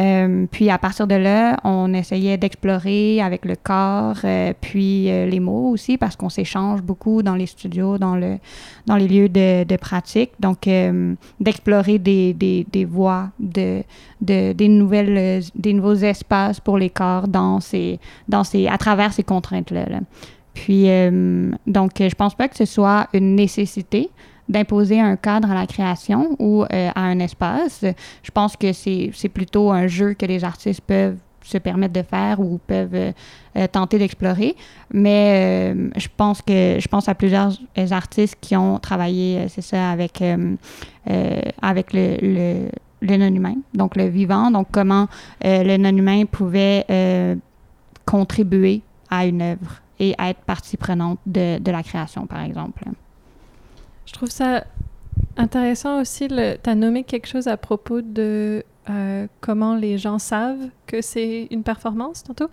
Euh, 0.00 0.46
puis 0.50 0.70
à 0.70 0.78
partir 0.78 1.06
de 1.06 1.14
là, 1.14 1.58
on 1.64 1.92
essayait 1.92 2.38
d'explorer 2.38 3.20
avec 3.20 3.44
le 3.44 3.54
corps, 3.54 4.16
euh, 4.24 4.54
puis 4.60 5.10
euh, 5.10 5.26
les 5.26 5.40
mots 5.40 5.68
aussi, 5.68 5.98
parce 5.98 6.16
qu'on 6.16 6.30
s'échange 6.30 6.80
beaucoup 6.82 7.22
dans 7.22 7.34
les 7.34 7.46
studios, 7.46 7.98
dans, 7.98 8.16
le, 8.16 8.38
dans 8.86 8.96
les 8.96 9.08
lieux 9.08 9.28
de, 9.28 9.76
pratique. 9.76 10.30
Donc, 10.40 10.68
d'explorer 11.40 11.98
des, 11.98 12.32
des, 12.32 12.66
des 12.70 12.84
voies, 12.84 13.28
de, 13.38 13.82
de, 14.20 14.52
des, 14.52 14.68
nouvelles, 14.68 15.42
des 15.54 15.72
nouveaux 15.72 15.94
espaces 15.94 16.60
pour 16.60 16.78
les 16.78 16.90
corps 16.90 17.28
dans 17.28 17.60
ces, 17.60 17.98
dans 18.28 18.44
ces, 18.44 18.66
à 18.68 18.78
travers 18.78 19.12
ces 19.12 19.22
contraintes-là. 19.22 19.86
là. 19.88 20.00
Puis, 20.54 20.90
euh, 20.90 21.50
donc, 21.66 21.92
je 21.98 22.14
pense 22.14 22.34
pas 22.34 22.48
que 22.48 22.56
ce 22.56 22.64
soit 22.64 23.08
une 23.12 23.34
nécessité 23.34 24.10
d'imposer 24.50 25.00
un 25.00 25.16
cadre 25.16 25.50
à 25.50 25.54
la 25.54 25.66
création 25.66 26.36
ou 26.38 26.64
euh, 26.64 26.90
à 26.94 27.00
un 27.00 27.20
espace. 27.20 27.84
Je 28.22 28.30
pense 28.32 28.56
que 28.56 28.72
c'est 28.72 29.30
plutôt 29.32 29.70
un 29.70 29.86
jeu 29.86 30.14
que 30.14 30.26
les 30.26 30.44
artistes 30.44 30.82
peuvent 30.82 31.16
se 31.42 31.56
permettre 31.56 31.94
de 31.94 32.02
faire 32.02 32.40
ou 32.40 32.58
peuvent 32.66 32.94
euh, 32.94 33.66
tenter 33.72 33.98
d'explorer. 33.98 34.56
Mais 34.92 35.72
euh, 35.72 35.90
je 35.96 36.08
pense 36.14 36.42
que 36.42 36.78
je 36.78 36.88
pense 36.88 37.08
à 37.08 37.14
plusieurs 37.14 37.52
artistes 37.92 38.36
qui 38.40 38.56
ont 38.56 38.78
travaillé, 38.78 39.46
c'est 39.48 39.62
ça, 39.62 39.90
avec, 39.90 40.22
avec 41.62 41.92
le, 41.92 42.16
le, 42.20 42.68
le 43.00 43.16
non-humain, 43.16 43.56
donc 43.72 43.96
le 43.96 44.08
vivant. 44.08 44.50
Donc 44.50 44.66
comment 44.72 45.06
le 45.42 45.76
non-humain 45.76 46.24
pouvait 46.26 46.84
contribuer 48.04 48.82
à 49.08 49.26
une 49.26 49.42
œuvre 49.42 49.80
et 49.98 50.14
être 50.18 50.40
partie 50.40 50.76
prenante 50.76 51.18
de, 51.26 51.58
de 51.58 51.70
la 51.70 51.82
création, 51.82 52.26
par 52.26 52.42
exemple. 52.42 52.84
Je 54.06 54.12
trouve 54.12 54.30
ça 54.30 54.64
intéressant 55.36 56.00
aussi. 56.00 56.28
Tu 56.28 56.34
as 56.70 56.74
nommé 56.74 57.04
quelque 57.04 57.26
chose 57.26 57.48
à 57.48 57.56
propos 57.56 58.00
de 58.00 58.64
euh, 58.88 59.26
comment 59.40 59.74
les 59.74 59.98
gens 59.98 60.18
savent 60.18 60.68
que 60.86 61.00
c'est 61.00 61.48
une 61.50 61.62
performance 61.62 62.22
tantôt. 62.24 62.48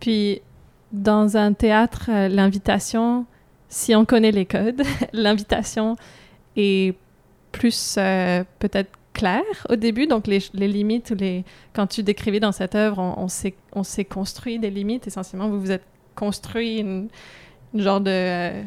Puis, 0.00 0.40
dans 0.92 1.36
un 1.36 1.52
théâtre, 1.52 2.08
euh, 2.08 2.28
l'invitation, 2.28 3.26
si 3.68 3.94
on 3.94 4.04
connaît 4.04 4.32
les 4.32 4.46
codes, 4.46 4.82
l'invitation 5.12 5.96
est 6.56 6.96
plus 7.50 7.96
euh, 7.98 8.44
peut-être 8.58 8.90
claire 9.12 9.66
au 9.68 9.76
début. 9.76 10.06
Donc, 10.06 10.26
les, 10.26 10.40
limites, 10.54 11.14
quand 11.74 11.86
tu 11.86 12.02
décrivais 12.02 12.40
dans 12.40 12.52
cette 12.52 12.74
œuvre, 12.74 12.98
on, 12.98 13.28
s'est 13.28 13.54
on 13.72 13.82
s'est 13.82 14.04
construit 14.04 14.58
des 14.58 14.70
limites. 14.70 15.06
Essentiellement, 15.06 15.48
vous 15.48 15.60
vous 15.60 15.72
êtes 15.72 15.84
construit 16.14 16.78
une, 16.78 17.08
une 17.74 17.80
genre 17.80 18.00
de 18.00 18.62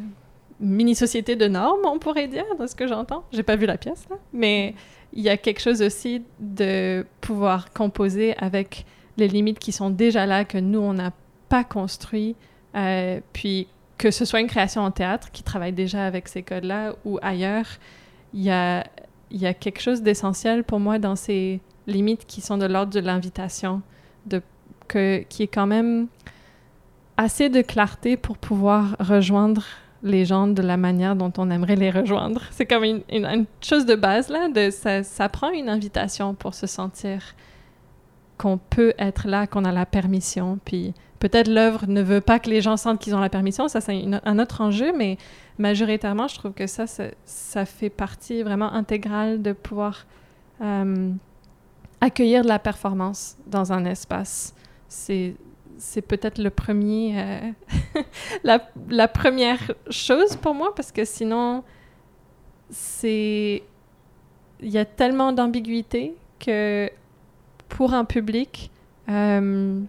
mini-société 0.59 1.35
de 1.35 1.47
normes, 1.47 1.85
on 1.85 1.99
pourrait 1.99 2.27
dire, 2.27 2.45
de 2.59 2.67
ce 2.67 2.75
que 2.75 2.87
j'entends. 2.87 3.23
J'ai 3.31 3.43
pas 3.43 3.55
vu 3.55 3.65
la 3.65 3.77
pièce, 3.77 4.05
là. 4.09 4.17
Mais 4.33 4.73
il 5.13 5.21
y 5.23 5.29
a 5.29 5.37
quelque 5.37 5.61
chose 5.61 5.81
aussi 5.81 6.23
de 6.39 7.05
pouvoir 7.21 7.71
composer 7.73 8.35
avec 8.37 8.85
les 9.17 9.27
limites 9.27 9.59
qui 9.59 9.71
sont 9.71 9.89
déjà 9.89 10.25
là, 10.25 10.45
que 10.45 10.57
nous, 10.57 10.79
on 10.79 10.93
n'a 10.93 11.11
pas 11.49 11.63
construit. 11.63 12.35
Euh, 12.75 13.21
puis 13.31 13.67
que 13.97 14.11
ce 14.11 14.25
soit 14.25 14.41
une 14.41 14.47
création 14.47 14.81
en 14.81 14.91
théâtre 14.91 15.31
qui 15.31 15.43
travaille 15.43 15.71
déjà 15.71 16.05
avec 16.05 16.27
ces 16.27 16.43
codes-là 16.43 16.95
ou 17.05 17.17
ailleurs, 17.21 17.67
il 18.33 18.43
y 18.43 18.51
a, 18.51 18.85
y 19.31 19.45
a 19.45 19.53
quelque 19.53 19.79
chose 19.79 20.01
d'essentiel 20.01 20.65
pour 20.65 20.79
moi 20.79 20.99
dans 20.99 21.15
ces 21.15 21.61
limites 21.87 22.25
qui 22.25 22.41
sont 22.41 22.57
de 22.57 22.65
l'ordre 22.65 22.91
de 22.91 22.99
l'invitation, 22.99 23.81
qui 24.89 24.97
est 25.43 25.53
quand 25.53 25.67
même 25.67 26.07
assez 27.17 27.49
de 27.49 27.61
clarté 27.61 28.17
pour 28.17 28.37
pouvoir 28.37 28.97
rejoindre 28.99 29.63
les 30.05 30.23
gens 30.23 30.47
de 30.47 30.61
la 30.61 30.77
manière 30.77 31.15
dont 31.15 31.33
on 31.37 31.49
aimerait 31.49 31.75
les 31.75 31.89
rejoindre. 31.91 32.41
C'est 32.51 32.65
comme 32.65 32.83
une, 32.85 33.01
une- 33.09 33.45
chose 33.59 33.85
de 33.85 33.95
base, 33.95 34.29
là. 34.29 34.47
Ça, 35.03 35.29
prend 35.29 35.49
une 35.49 35.67
invitation 35.67 36.33
pour 36.35 36.53
se 36.53 36.67
sentir 36.67 37.35
qu'on 38.37 38.57
peut 38.57 38.93
être 38.99 39.27
là, 39.27 39.47
qu'on 39.47 39.65
a 39.65 39.71
la 39.71 39.85
permission. 39.85 40.59
Puis 40.63 40.93
peut-être 41.19 41.47
l'œuvre 41.49 41.85
ne 41.87 42.01
veut 42.01 42.21
pas 42.21 42.37
que 42.39 42.49
les 42.49 42.61
gens 42.61 42.77
sentent 42.77 42.99
qu'ils 42.99 43.15
ont 43.15 43.19
la 43.19 43.29
permission. 43.29 43.67
Ça, 43.67 43.81
c'est 43.81 44.05
un 44.23 44.39
autre 44.39 44.61
enjeu, 44.61 44.93
mais 44.95 45.17
majoritairement, 45.57 46.27
je 46.27 46.35
trouve 46.37 46.53
que 46.53 46.67
ça, 46.67 46.85
ça, 46.85 47.05
ça 47.25 47.65
fait 47.65 47.89
partie 47.89 48.43
vraiment 48.43 48.71
intégrale 48.73 49.41
de 49.41 49.53
pouvoir 49.53 50.05
euh, 50.61 51.11
accueillir 51.99 52.43
de 52.43 52.47
la 52.47 52.59
performance 52.59 53.37
dans 53.47 53.73
un 53.73 53.85
espace. 53.85 54.53
C'est 54.87 55.35
c'est 55.77 56.01
peut-être 56.01 56.37
le 56.37 56.49
premier, 56.49 57.19
euh, 57.19 58.01
la, 58.43 58.69
la 58.89 59.07
première 59.07 59.73
chose 59.89 60.35
pour 60.35 60.53
moi, 60.53 60.73
parce 60.75 60.91
que 60.91 61.05
sinon, 61.05 61.63
c'est. 62.69 63.63
Il 64.61 64.69
y 64.69 64.77
a 64.77 64.85
tellement 64.85 65.33
d'ambiguïté 65.33 66.15
que 66.39 66.89
pour 67.67 67.93
un 67.93 68.05
public, 68.05 68.71
euh, 69.09 69.81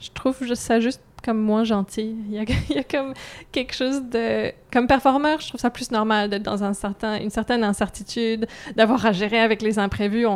je 0.00 0.10
trouve 0.10 0.54
ça 0.54 0.80
juste 0.80 1.02
comme 1.22 1.38
moins 1.38 1.64
gentil. 1.64 2.14
Il 2.28 2.32
y, 2.32 2.38
a, 2.38 2.42
il 2.70 2.76
y 2.76 2.78
a 2.78 2.84
comme 2.84 3.14
quelque 3.50 3.74
chose 3.74 4.02
de... 4.02 4.52
Comme 4.72 4.86
performeur, 4.86 5.40
je 5.40 5.48
trouve 5.48 5.60
ça 5.60 5.70
plus 5.70 5.90
normal 5.90 6.28
d'être 6.30 6.42
dans 6.42 6.62
un 6.64 6.74
certain, 6.74 7.18
une 7.18 7.30
certaine 7.30 7.64
incertitude, 7.64 8.46
d'avoir 8.76 9.04
à 9.06 9.12
gérer 9.12 9.40
avec 9.40 9.62
les 9.62 9.78
imprévus. 9.78 10.26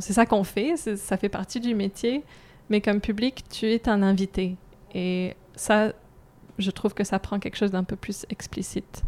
C'est 0.00 0.12
ça 0.12 0.26
qu'on 0.26 0.44
fait, 0.44 0.76
ça 0.76 1.16
fait 1.16 1.28
partie 1.28 1.60
du 1.60 1.74
métier. 1.74 2.22
Mais 2.68 2.80
comme 2.80 3.00
public, 3.00 3.44
tu 3.48 3.66
es 3.66 3.88
un 3.88 4.02
invité. 4.02 4.56
Et 4.94 5.34
ça, 5.54 5.92
je 6.58 6.70
trouve 6.70 6.94
que 6.94 7.04
ça 7.04 7.18
prend 7.18 7.38
quelque 7.38 7.56
chose 7.56 7.70
d'un 7.70 7.84
peu 7.84 7.96
plus 7.96 8.26
explicite. 8.28 9.02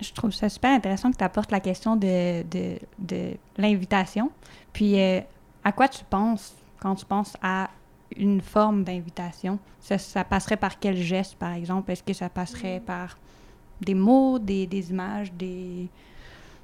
Je 0.00 0.12
trouve 0.12 0.30
ça 0.30 0.48
super 0.48 0.70
intéressant 0.70 1.10
que 1.10 1.16
tu 1.16 1.24
apportes 1.24 1.52
la 1.52 1.60
question 1.60 1.94
de, 1.94 2.42
de, 2.44 2.78
de 2.98 3.36
l'invitation. 3.58 4.30
Puis, 4.72 4.98
euh, 4.98 5.20
à 5.62 5.72
quoi 5.72 5.88
tu 5.88 6.04
penses 6.04 6.54
quand 6.80 6.94
tu 6.94 7.04
penses 7.04 7.36
à 7.42 7.70
une 8.16 8.40
forme 8.40 8.82
d'invitation? 8.84 9.58
Ça, 9.78 9.98
ça 9.98 10.24
passerait 10.24 10.56
par 10.56 10.78
quel 10.78 10.96
geste, 10.96 11.36
par 11.36 11.52
exemple? 11.52 11.90
Est-ce 11.92 12.02
que 12.02 12.14
ça 12.14 12.28
passerait 12.28 12.80
par 12.80 13.18
des 13.80 13.94
mots, 13.94 14.38
des, 14.38 14.66
des 14.66 14.90
images, 14.90 15.32
des... 15.32 15.88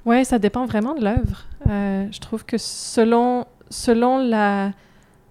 Ouais, 0.05 0.23
ça 0.23 0.39
dépend 0.39 0.65
vraiment 0.65 0.93
de 0.93 1.03
l'œuvre. 1.03 1.43
Euh, 1.69 2.05
je 2.11 2.19
trouve 2.19 2.45
que 2.45 2.57
selon, 2.57 3.45
selon 3.69 4.19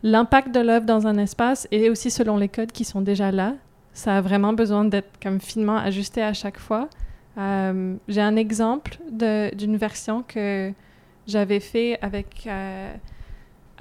l'impact 0.02 0.54
de 0.54 0.60
l'œuvre 0.60 0.84
dans 0.84 1.06
un 1.06 1.16
espace 1.18 1.66
et 1.70 1.88
aussi 1.88 2.10
selon 2.10 2.36
les 2.36 2.48
codes 2.48 2.72
qui 2.72 2.84
sont 2.84 3.00
déjà 3.00 3.30
là, 3.32 3.54
ça 3.94 4.18
a 4.18 4.20
vraiment 4.20 4.52
besoin 4.52 4.84
d'être 4.84 5.08
comme 5.22 5.40
finement 5.40 5.78
ajusté 5.78 6.22
à 6.22 6.34
chaque 6.34 6.58
fois. 6.58 6.88
Euh, 7.38 7.94
j'ai 8.08 8.20
un 8.20 8.36
exemple 8.36 8.98
de- 9.10 9.54
d'une 9.54 9.76
version 9.76 10.22
que 10.26 10.72
j'avais 11.26 11.60
fait 11.60 11.98
avec 12.02 12.44
euh, 12.46 12.92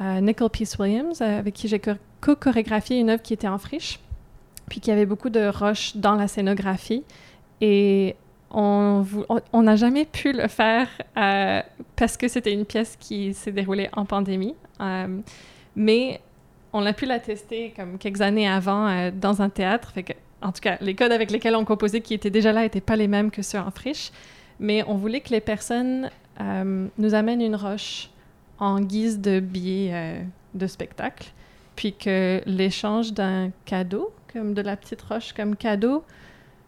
euh, 0.02 0.22
Nicole 0.22 0.50
Peace 0.50 0.78
Williams, 0.80 1.22
avec 1.22 1.54
qui 1.54 1.68
j'ai 1.68 1.80
co- 1.80 1.92
co-chorégraphié 2.22 3.00
une 3.00 3.10
œuvre 3.10 3.22
qui 3.22 3.34
était 3.34 3.48
en 3.50 3.58
friche, 3.58 4.00
puis 4.70 4.80
qui 4.80 4.92
avait 4.92 5.06
beaucoup 5.06 5.30
de 5.30 5.48
roches 5.48 5.98
dans 5.98 6.16
la 6.16 6.28
scénographie. 6.30 7.04
Et 7.62 8.16
on 8.58 9.62
n'a 9.62 9.76
jamais 9.76 10.06
pu 10.06 10.32
le 10.32 10.48
faire 10.48 10.88
euh, 11.18 11.62
parce 11.96 12.16
que 12.16 12.28
c'était 12.28 12.54
une 12.54 12.66
pièce 12.66 12.96
qui 12.98 13.34
s'est 13.34 13.52
déroulée 13.52 13.90
en 13.94 14.06
pandémie. 14.06 14.56
Euh, 14.80 15.20
mais 15.76 16.22
on 16.72 16.86
a 16.86 16.94
pu 16.94 17.06
la 17.06 17.20
tester 17.20 17.74
comme 17.76 17.98
quelques 17.98 18.22
années 18.22 18.48
avant 18.48 18.88
euh, 18.88 19.12
dans 19.14 19.42
un 19.42 19.50
théâtre. 19.50 19.94
En 20.42 20.52
tout 20.54 20.62
cas, 20.62 20.78
les 20.80 20.96
codes 20.96 21.12
avec 21.12 21.32
lesquels 21.32 21.56
on 21.56 21.66
composait 21.66 22.00
qui 22.00 22.14
étaient 22.14 22.30
déjà 22.30 22.54
là 22.54 22.62
n'étaient 22.62 22.82
pas 22.82 22.96
les 22.96 23.08
mêmes 23.08 23.30
que 23.30 23.42
ceux 23.42 23.60
en 23.60 23.72
friche. 23.72 24.12
Mais 24.60 24.84
on 24.88 24.96
voulait 24.96 25.20
que 25.20 25.32
les 25.32 25.42
personnes 25.42 26.10
nous 26.98 27.14
amènent 27.14 27.42
une 27.42 27.56
roche 27.56 28.10
en 28.60 28.80
guise 28.80 29.20
de 29.20 29.42
billet 29.42 30.22
de 30.54 30.68
spectacle. 30.68 31.32
Puis 31.76 31.94
que 31.94 32.42
l'échange 32.46 33.12
d'un 33.12 33.52
cadeau, 33.66 34.14
comme 34.32 34.54
de 34.54 34.62
la 34.62 34.78
petite 34.78 35.02
roche 35.02 35.34
comme 35.34 35.58
cadeau, 35.58 36.04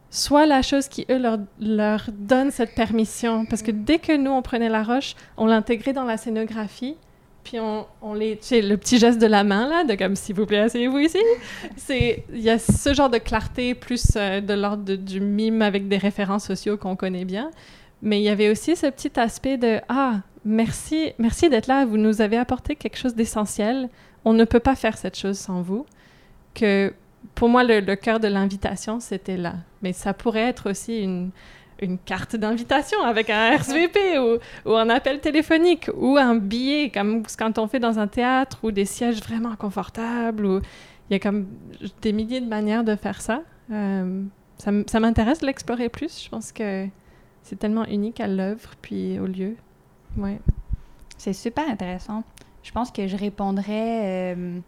soit 0.09 0.45
la 0.45 0.61
chose 0.61 0.87
qui, 0.87 1.05
eux, 1.09 1.21
leur, 1.59 2.01
donne 2.11 2.51
cette 2.51 2.75
permission. 2.75 3.45
Parce 3.45 3.61
que 3.61 3.71
dès 3.71 3.99
que 3.99 4.15
nous, 4.15 4.31
on 4.31 4.41
prenait 4.41 4.69
la 4.69 4.83
roche, 4.83 5.15
on 5.37 5.45
l'intégrait 5.45 5.93
dans 5.93 6.05
la 6.05 6.17
scénographie, 6.17 6.95
puis 7.43 7.59
on, 7.59 7.85
on 8.01 8.13
les... 8.13 8.37
Tu 8.37 8.47
sais, 8.47 8.61
le 8.61 8.75
petit 8.77 8.97
geste 8.97 9.19
de 9.19 9.25
la 9.27 9.43
main, 9.43 9.69
là, 9.69 9.83
de 9.83 9.95
comme 9.95 10.15
«s'il 10.17 10.35
vous 10.35 10.45
plaît, 10.45 10.59
asseyez-vous 10.59 10.99
ici». 10.99 11.19
Il 11.89 12.41
y 12.41 12.49
a 12.49 12.59
ce 12.59 12.93
genre 12.93 13.09
de 13.09 13.17
clarté 13.19 13.73
plus 13.73 14.13
euh, 14.15 14.41
de 14.41 14.53
l'ordre 14.53 14.95
du 14.95 15.21
mime 15.21 15.61
avec 15.61 15.87
des 15.87 15.97
références 15.97 16.45
sociaux 16.45 16.77
qu'on 16.77 16.95
connaît 16.95 17.25
bien. 17.25 17.51
Mais 18.01 18.19
il 18.19 18.23
y 18.23 18.29
avait 18.29 18.49
aussi 18.49 18.75
ce 18.75 18.87
petit 18.87 19.17
aspect 19.17 19.57
de 19.57 19.79
«Ah, 19.89 20.21
merci, 20.43 21.13
merci 21.19 21.49
d'être 21.49 21.67
là, 21.67 21.85
vous 21.85 21.97
nous 21.97 22.21
avez 22.21 22.37
apporté 22.37 22.75
quelque 22.75 22.97
chose 22.97 23.15
d'essentiel. 23.15 23.89
On 24.25 24.33
ne 24.33 24.43
peut 24.43 24.59
pas 24.59 24.75
faire 24.75 24.97
cette 24.97 25.17
chose 25.17 25.37
sans 25.37 25.61
vous.» 25.61 25.85
Que 26.53 26.91
pour 27.35 27.49
moi, 27.49 27.63
le, 27.63 27.79
le 27.79 27.95
cœur 27.95 28.19
de 28.19 28.27
l'invitation, 28.27 28.99
c'était 28.99 29.37
là. 29.37 29.55
Mais 29.81 29.93
ça 29.93 30.13
pourrait 30.13 30.47
être 30.47 30.69
aussi 30.69 31.01
une, 31.01 31.31
une 31.81 31.97
carte 31.97 32.35
d'invitation 32.35 33.01
avec 33.01 33.29
un 33.29 33.55
RSVP 33.57 34.19
ou, 34.19 34.69
ou, 34.69 34.75
un 34.75 34.89
appel 34.89 35.19
téléphonique 35.19 35.89
ou 35.95 36.17
un 36.17 36.35
billet, 36.35 36.89
comme 36.89 37.23
quand 37.37 37.57
on 37.59 37.67
fait 37.67 37.79
dans 37.79 37.99
un 37.99 38.07
théâtre 38.07 38.59
ou 38.63 38.71
des 38.71 38.85
sièges 38.85 39.21
vraiment 39.21 39.55
confortables. 39.55 40.45
Ou... 40.45 40.61
Il 41.09 41.13
y 41.13 41.15
a 41.15 41.19
comme 41.19 41.47
des 42.01 42.11
milliers 42.11 42.41
de 42.41 42.47
manières 42.47 42.83
de 42.83 42.95
faire 42.95 43.21
ça. 43.21 43.41
Euh, 43.71 44.23
ça, 44.57 44.71
ça 44.87 44.99
m'intéresse 44.99 45.39
de 45.39 45.45
l'explorer 45.45 45.89
plus. 45.89 46.23
Je 46.23 46.29
pense 46.29 46.51
que 46.51 46.87
c'est 47.43 47.57
tellement 47.57 47.85
unique 47.85 48.19
à 48.19 48.27
l'œuvre 48.27 48.71
puis 48.81 49.19
au 49.19 49.25
lieu. 49.25 49.55
Ouais. 50.17 50.39
C'est 51.17 51.33
super 51.33 51.69
intéressant. 51.69 52.23
Je 52.63 52.71
pense 52.71 52.91
que 52.91 53.07
je 53.07 53.15
répondrais 53.15 54.35
euh, 54.35 54.59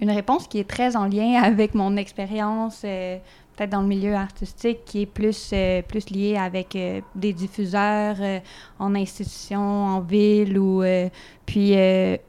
une 0.00 0.10
réponse 0.10 0.46
qui 0.48 0.58
est 0.58 0.68
très 0.68 0.96
en 0.96 1.06
lien 1.06 1.34
avec 1.42 1.74
mon 1.74 1.96
expérience, 1.96 2.82
euh, 2.84 3.18
peut-être 3.56 3.70
dans 3.70 3.82
le 3.82 3.86
milieu 3.86 4.14
artistique, 4.14 4.84
qui 4.84 5.02
est 5.02 5.06
plus, 5.06 5.50
euh, 5.52 5.82
plus 5.82 6.10
liée 6.10 6.36
avec 6.36 6.74
euh, 6.74 7.00
des 7.14 7.32
diffuseurs 7.32 8.16
en 8.78 8.94
institution, 8.94 9.60
en 9.60 10.00
ville. 10.00 10.58
ou 10.58 10.82
Puis 11.46 11.74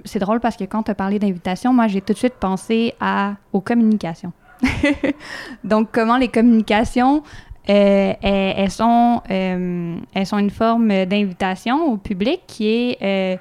c'est 0.03 0.19
drôle 0.19 0.39
parce 0.39 0.55
que 0.55 0.65
quand 0.65 0.84
tu 0.84 0.91
as 0.91 0.95
parlé 0.95 1.19
d'invitation, 1.19 1.74
moi, 1.74 1.88
j'ai 1.88 2.01
tout 2.01 2.13
de 2.13 2.17
suite 2.17 2.36
pensé 2.39 2.93
à, 3.00 3.36
aux 3.53 3.62
communications. 3.62 4.31
Donc, 5.63 5.89
comment 5.91 6.17
les 6.17 6.29
communications 6.29 7.24
elles, 7.67 8.69
sont, 8.69 9.24
elles 9.27 10.25
sont 10.27 10.38
une 10.38 10.51
forme 10.51 11.05
d'invitation 11.05 11.91
au 11.91 11.98
public 11.98 12.41
qui 12.45 12.67
est 12.67 13.39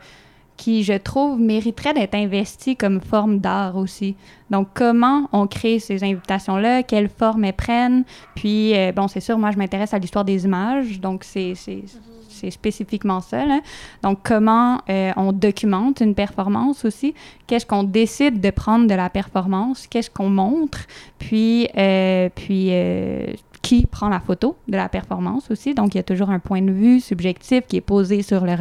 qui, 0.56 0.84
je 0.84 0.92
trouve, 0.94 1.40
mériterait 1.40 1.94
d'être 1.94 2.14
investi 2.14 2.76
comme 2.76 3.00
forme 3.00 3.38
d'art 3.38 3.76
aussi. 3.76 4.16
Donc, 4.50 4.68
comment 4.74 5.28
on 5.32 5.46
crée 5.46 5.78
ces 5.78 6.04
invitations-là, 6.04 6.82
quelle 6.82 7.08
forme 7.08 7.44
elles 7.44 7.54
prennent? 7.54 8.04
Puis, 8.34 8.76
euh, 8.76 8.92
bon, 8.92 9.08
c'est 9.08 9.20
sûr, 9.20 9.38
moi, 9.38 9.50
je 9.50 9.58
m'intéresse 9.58 9.94
à 9.94 9.98
l'histoire 9.98 10.24
des 10.24 10.44
images, 10.44 11.00
donc 11.00 11.24
c'est 11.24 11.54
spécifiquement 12.50 13.20
ça. 13.20 13.42
Donc, 14.02 14.18
comment 14.22 14.78
euh, 14.90 15.12
on 15.16 15.32
documente 15.32 16.00
une 16.00 16.14
performance 16.14 16.84
aussi? 16.84 17.14
Qu'est-ce 17.46 17.66
qu'on 17.66 17.84
décide 17.84 18.40
de 18.40 18.50
prendre 18.50 18.86
de 18.86 18.94
la 18.94 19.08
performance? 19.08 19.86
Qu'est-ce 19.86 20.10
qu'on 20.10 20.28
montre? 20.28 20.86
Puis, 21.18 21.68
euh, 21.76 22.28
puis 22.34 22.70
qui 23.64 23.86
prend 23.86 24.10
la 24.10 24.20
photo 24.20 24.56
de 24.68 24.76
la 24.76 24.90
performance 24.90 25.50
aussi. 25.50 25.72
Donc, 25.72 25.94
il 25.94 25.96
y 25.96 26.00
a 26.00 26.02
toujours 26.02 26.28
un 26.28 26.38
point 26.38 26.60
de 26.60 26.70
vue 26.70 27.00
subjectif 27.00 27.62
qui 27.66 27.78
est 27.78 27.80
posé 27.80 28.20
sur 28.20 28.44
le, 28.44 28.54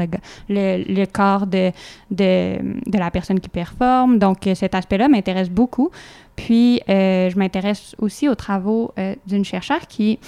le, 0.48 1.06
corps 1.06 1.46
de, 1.46 1.74
la 2.10 3.12
personne 3.12 3.42
qui 3.42 3.50
performe. 3.50 4.18
Donc, 4.18 4.48
cet 4.56 4.74
aspect-là 4.74 5.10
m'intéresse 5.10 5.50
beaucoup. 5.50 5.92
Puis, 6.38 6.82
euh, 6.88 7.30
je 7.30 7.38
m'intéresse 7.38 7.98
aussi 8.00 8.30
aux 8.30 8.36
travaux 8.36 8.94
euh, 8.98 9.14
d'une 9.28 9.44
chercheure 9.44 9.88
qui 9.88 10.20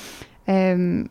euh, 0.49 1.05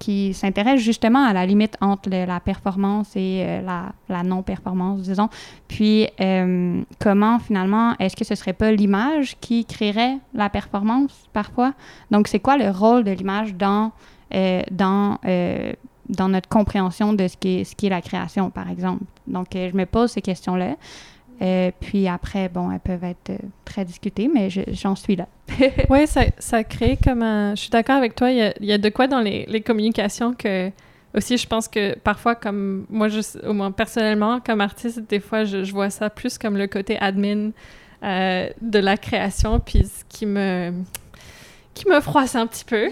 qui 0.00 0.32
s'intéresse 0.32 0.80
justement 0.80 1.22
à 1.24 1.32
la 1.32 1.46
limite 1.46 1.76
entre 1.80 2.08
la 2.08 2.40
performance 2.40 3.14
et 3.14 3.44
euh, 3.46 3.60
la, 4.08 4.22
non-performance, 4.24 5.02
disons. 5.02 5.28
Puis, 5.68 6.08
euh, 6.20 6.82
comment 6.98 7.38
finalement, 7.38 7.94
est-ce 7.98 8.16
que 8.16 8.24
ce 8.24 8.34
serait 8.34 8.54
pas 8.54 8.72
l'image 8.72 9.36
qui 9.40 9.66
créerait 9.66 10.16
la 10.34 10.48
performance 10.48 11.28
parfois? 11.34 11.74
Donc, 12.10 12.28
c'est 12.28 12.40
quoi 12.40 12.56
le 12.56 12.70
rôle 12.70 13.04
de 13.04 13.10
l'image 13.10 13.54
dans, 13.54 13.92
euh, 14.34 14.62
dans, 14.70 15.18
dans 16.08 16.28
notre 16.28 16.48
compréhension 16.48 17.12
de 17.12 17.28
ce 17.28 17.36
qui, 17.36 17.64
ce 17.66 17.76
qui 17.76 17.86
est 17.86 17.90
la 17.90 18.00
création, 18.00 18.48
par 18.50 18.70
exemple? 18.70 19.04
Donc, 19.26 19.48
je 19.52 19.76
me 19.76 19.84
pose 19.84 20.12
ces 20.12 20.22
questions-là. 20.22 20.76
Euh, 21.42 21.70
puis 21.80 22.06
après, 22.06 22.48
bon, 22.48 22.70
elles 22.70 22.80
peuvent 22.80 23.04
être 23.04 23.30
euh, 23.30 23.38
très 23.64 23.84
discutées, 23.84 24.28
mais 24.32 24.50
j'en 24.50 24.94
suis 24.94 25.16
là. 25.16 25.26
oui, 25.90 26.06
ça, 26.06 26.64
crée 26.64 26.98
comme 27.02 27.22
un... 27.22 27.54
Je 27.54 27.62
suis 27.62 27.70
d'accord 27.70 27.96
avec 27.96 28.14
toi, 28.14 28.30
il 28.30 28.52
y, 28.60 28.72
a, 28.72 28.78
de 28.78 28.88
quoi 28.90 29.06
dans 29.06 29.20
les, 29.20 29.62
communications 29.62 30.34
que... 30.34 30.70
Aussi, 31.12 31.38
je 31.38 31.46
pense 31.46 31.66
que 31.66 31.98
parfois, 31.98 32.36
comme 32.36 32.86
moi, 32.88 33.08
au 33.44 33.52
moins 33.52 33.72
personnellement, 33.72 34.38
comme 34.38 34.60
artiste, 34.60 35.00
des 35.08 35.18
fois, 35.18 35.42
je, 35.42 35.64
je 35.64 35.72
vois 35.72 35.90
ça 35.90 36.08
plus 36.08 36.38
comme 36.38 36.56
le 36.56 36.68
côté 36.68 36.96
admin 37.00 37.50
euh, 38.04 38.48
de 38.62 38.78
la 38.78 38.96
création, 38.96 39.58
puis 39.60 39.84
ce 39.84 40.04
qui 40.08 40.24
me, 40.24 40.72
qui 41.74 41.88
me 41.88 42.00
froisse 42.00 42.34
un 42.36 42.46
petit 42.46 42.64
peu. 42.64 42.88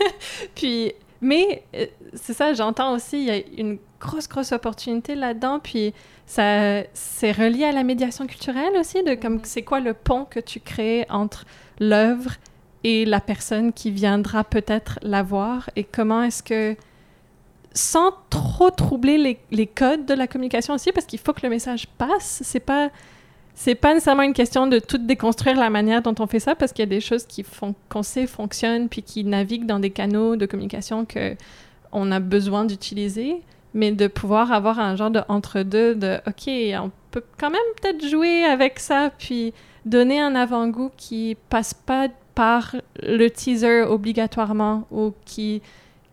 puis, 0.54 0.92
mais 1.20 1.62
euh, 1.74 1.86
c'est 2.14 2.32
ça, 2.32 2.52
j'entends 2.52 2.94
aussi, 2.94 3.18
il 3.18 3.24
y 3.24 3.30
a 3.30 3.40
une 3.56 3.78
grosse, 4.00 4.28
grosse 4.28 4.52
opportunité 4.52 5.14
là-dedans, 5.14 5.58
puis 5.58 5.92
ça, 6.26 6.82
c'est 6.92 7.32
relié 7.32 7.64
à 7.64 7.72
la 7.72 7.84
médiation 7.84 8.26
culturelle 8.26 8.76
aussi, 8.78 9.02
de 9.02 9.14
comme 9.14 9.40
c'est 9.44 9.62
quoi 9.62 9.80
le 9.80 9.94
pont 9.94 10.24
que 10.24 10.40
tu 10.40 10.60
crées 10.60 11.06
entre 11.08 11.44
l'œuvre 11.80 12.32
et 12.84 13.04
la 13.04 13.20
personne 13.20 13.72
qui 13.72 13.90
viendra 13.90 14.44
peut-être 14.44 14.98
la 15.02 15.22
voir 15.22 15.68
et 15.74 15.84
comment 15.84 16.22
est-ce 16.22 16.42
que 16.42 16.76
sans 17.74 18.12
trop 18.30 18.70
troubler 18.70 19.18
les, 19.18 19.38
les, 19.50 19.66
codes 19.66 20.06
de 20.06 20.14
la 20.14 20.26
communication 20.26 20.74
aussi 20.74 20.90
parce 20.92 21.06
qu'il 21.06 21.18
faut 21.18 21.32
que 21.32 21.40
le 21.42 21.50
message 21.50 21.86
passe 21.86 22.40
c'est 22.44 22.60
pas 22.60 22.90
c'est 23.58 23.74
pas 23.74 23.92
nécessairement 23.92 24.22
une 24.22 24.34
question 24.34 24.66
de 24.68 24.78
tout 24.78 24.98
déconstruire 24.98 25.56
la 25.56 25.68
manière 25.68 26.00
dont 26.02 26.14
on 26.20 26.26
fait 26.26 26.38
ça 26.40 26.54
parce 26.54 26.72
qu'il 26.72 26.82
y 26.84 26.88
a 26.88 26.90
des 26.90 27.00
choses 27.00 27.24
qui 27.26 27.44
qu'on 27.88 28.02
sait 28.02 28.26
fonctionnent 28.26 28.88
puis 28.88 29.02
qui 29.02 29.24
naviguent 29.24 29.66
dans 29.66 29.80
des 29.80 29.90
canaux 29.90 30.36
de 30.36 30.46
communication 30.46 31.04
que 31.04 31.34
on 31.90 32.12
a 32.12 32.20
besoin 32.20 32.64
d'utiliser 32.64 33.42
mais 33.74 33.92
de 33.92 34.06
pouvoir 34.06 34.52
avoir 34.52 34.78
un 34.78 34.96
genre 34.96 35.10
de 35.10 35.20
entre-deux 35.28 35.94
de 35.94 36.20
OK, 36.26 36.48
on 36.82 36.90
peut 37.10 37.22
quand 37.38 37.50
même 37.50 37.60
peut-être 37.80 38.06
jouer 38.06 38.44
avec 38.44 38.78
ça, 38.78 39.10
puis 39.18 39.52
donner 39.84 40.20
un 40.20 40.34
avant-goût 40.34 40.90
qui 40.96 41.36
passe 41.48 41.74
pas 41.74 42.08
par 42.34 42.76
le 43.02 43.28
teaser 43.28 43.82
obligatoirement 43.82 44.86
ou 44.90 45.12
qui, 45.24 45.60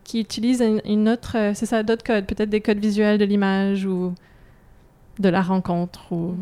qui 0.03 0.19
utilise 0.19 0.63
une, 0.85 1.09
autre, 1.09 1.37
c'est 1.53 1.65
ça, 1.65 1.83
d'autres 1.83 2.03
codes, 2.03 2.25
peut-être 2.25 2.49
des 2.49 2.61
codes 2.61 2.79
visuels 2.79 3.17
de 3.17 3.25
l'image 3.25 3.85
ou 3.85 4.13
de 5.19 5.29
la 5.29 5.41
rencontre 5.41 6.11
ou. 6.11 6.35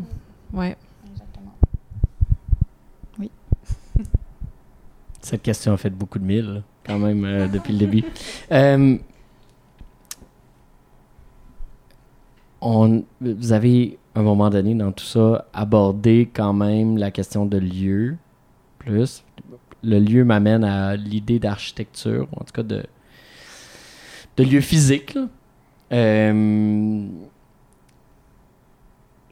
Ouais. 0.52 0.76
Exactement. 1.10 1.54
Oui. 3.18 3.30
Cette 5.24 5.42
question 5.42 5.72
a 5.72 5.78
fait 5.78 5.88
beaucoup 5.88 6.18
de 6.18 6.24
mille, 6.24 6.62
quand 6.84 6.98
même, 6.98 7.24
euh, 7.24 7.48
depuis 7.48 7.72
le 7.72 7.78
début. 7.78 8.04
Euh, 8.52 8.98
vous 13.20 13.52
avez, 13.52 13.98
à 14.14 14.20
un 14.20 14.22
moment 14.22 14.48
donné, 14.48 14.74
dans 14.74 14.90
tout 14.90 15.04
ça, 15.04 15.46
abordé 15.52 16.30
quand 16.32 16.54
même 16.54 16.96
la 16.96 17.10
question 17.10 17.44
de 17.44 17.58
lieu, 17.58 18.16
plus. 18.78 19.22
Le 19.82 19.98
lieu 19.98 20.24
m'amène 20.24 20.64
à 20.64 20.96
l'idée 20.96 21.38
d'architecture, 21.38 22.26
en 22.32 22.44
tout 22.44 22.52
cas 22.54 22.62
de, 22.62 22.84
de 24.38 24.44
lieu 24.44 24.62
physique. 24.62 25.18
Euh, 25.92 27.06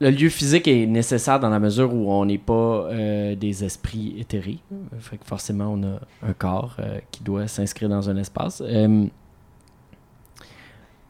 le 0.02 0.10
lieu 0.10 0.28
physique 0.28 0.66
est 0.66 0.86
nécessaire 0.86 1.38
dans 1.38 1.48
la 1.48 1.60
mesure 1.60 1.94
où 1.94 2.10
on 2.10 2.24
n'est 2.24 2.36
pas 2.36 2.88
euh, 2.90 3.36
des 3.36 3.62
esprits 3.62 4.16
éthérés. 4.18 4.58
Que 4.90 5.16
forcément, 5.24 5.66
on 5.66 5.82
a 5.84 6.00
un 6.28 6.32
corps 6.32 6.76
euh, 6.80 6.98
qui 7.12 7.22
doit 7.22 7.46
s'inscrire 7.46 7.88
dans 7.88 8.10
un 8.10 8.16
espace. 8.16 8.60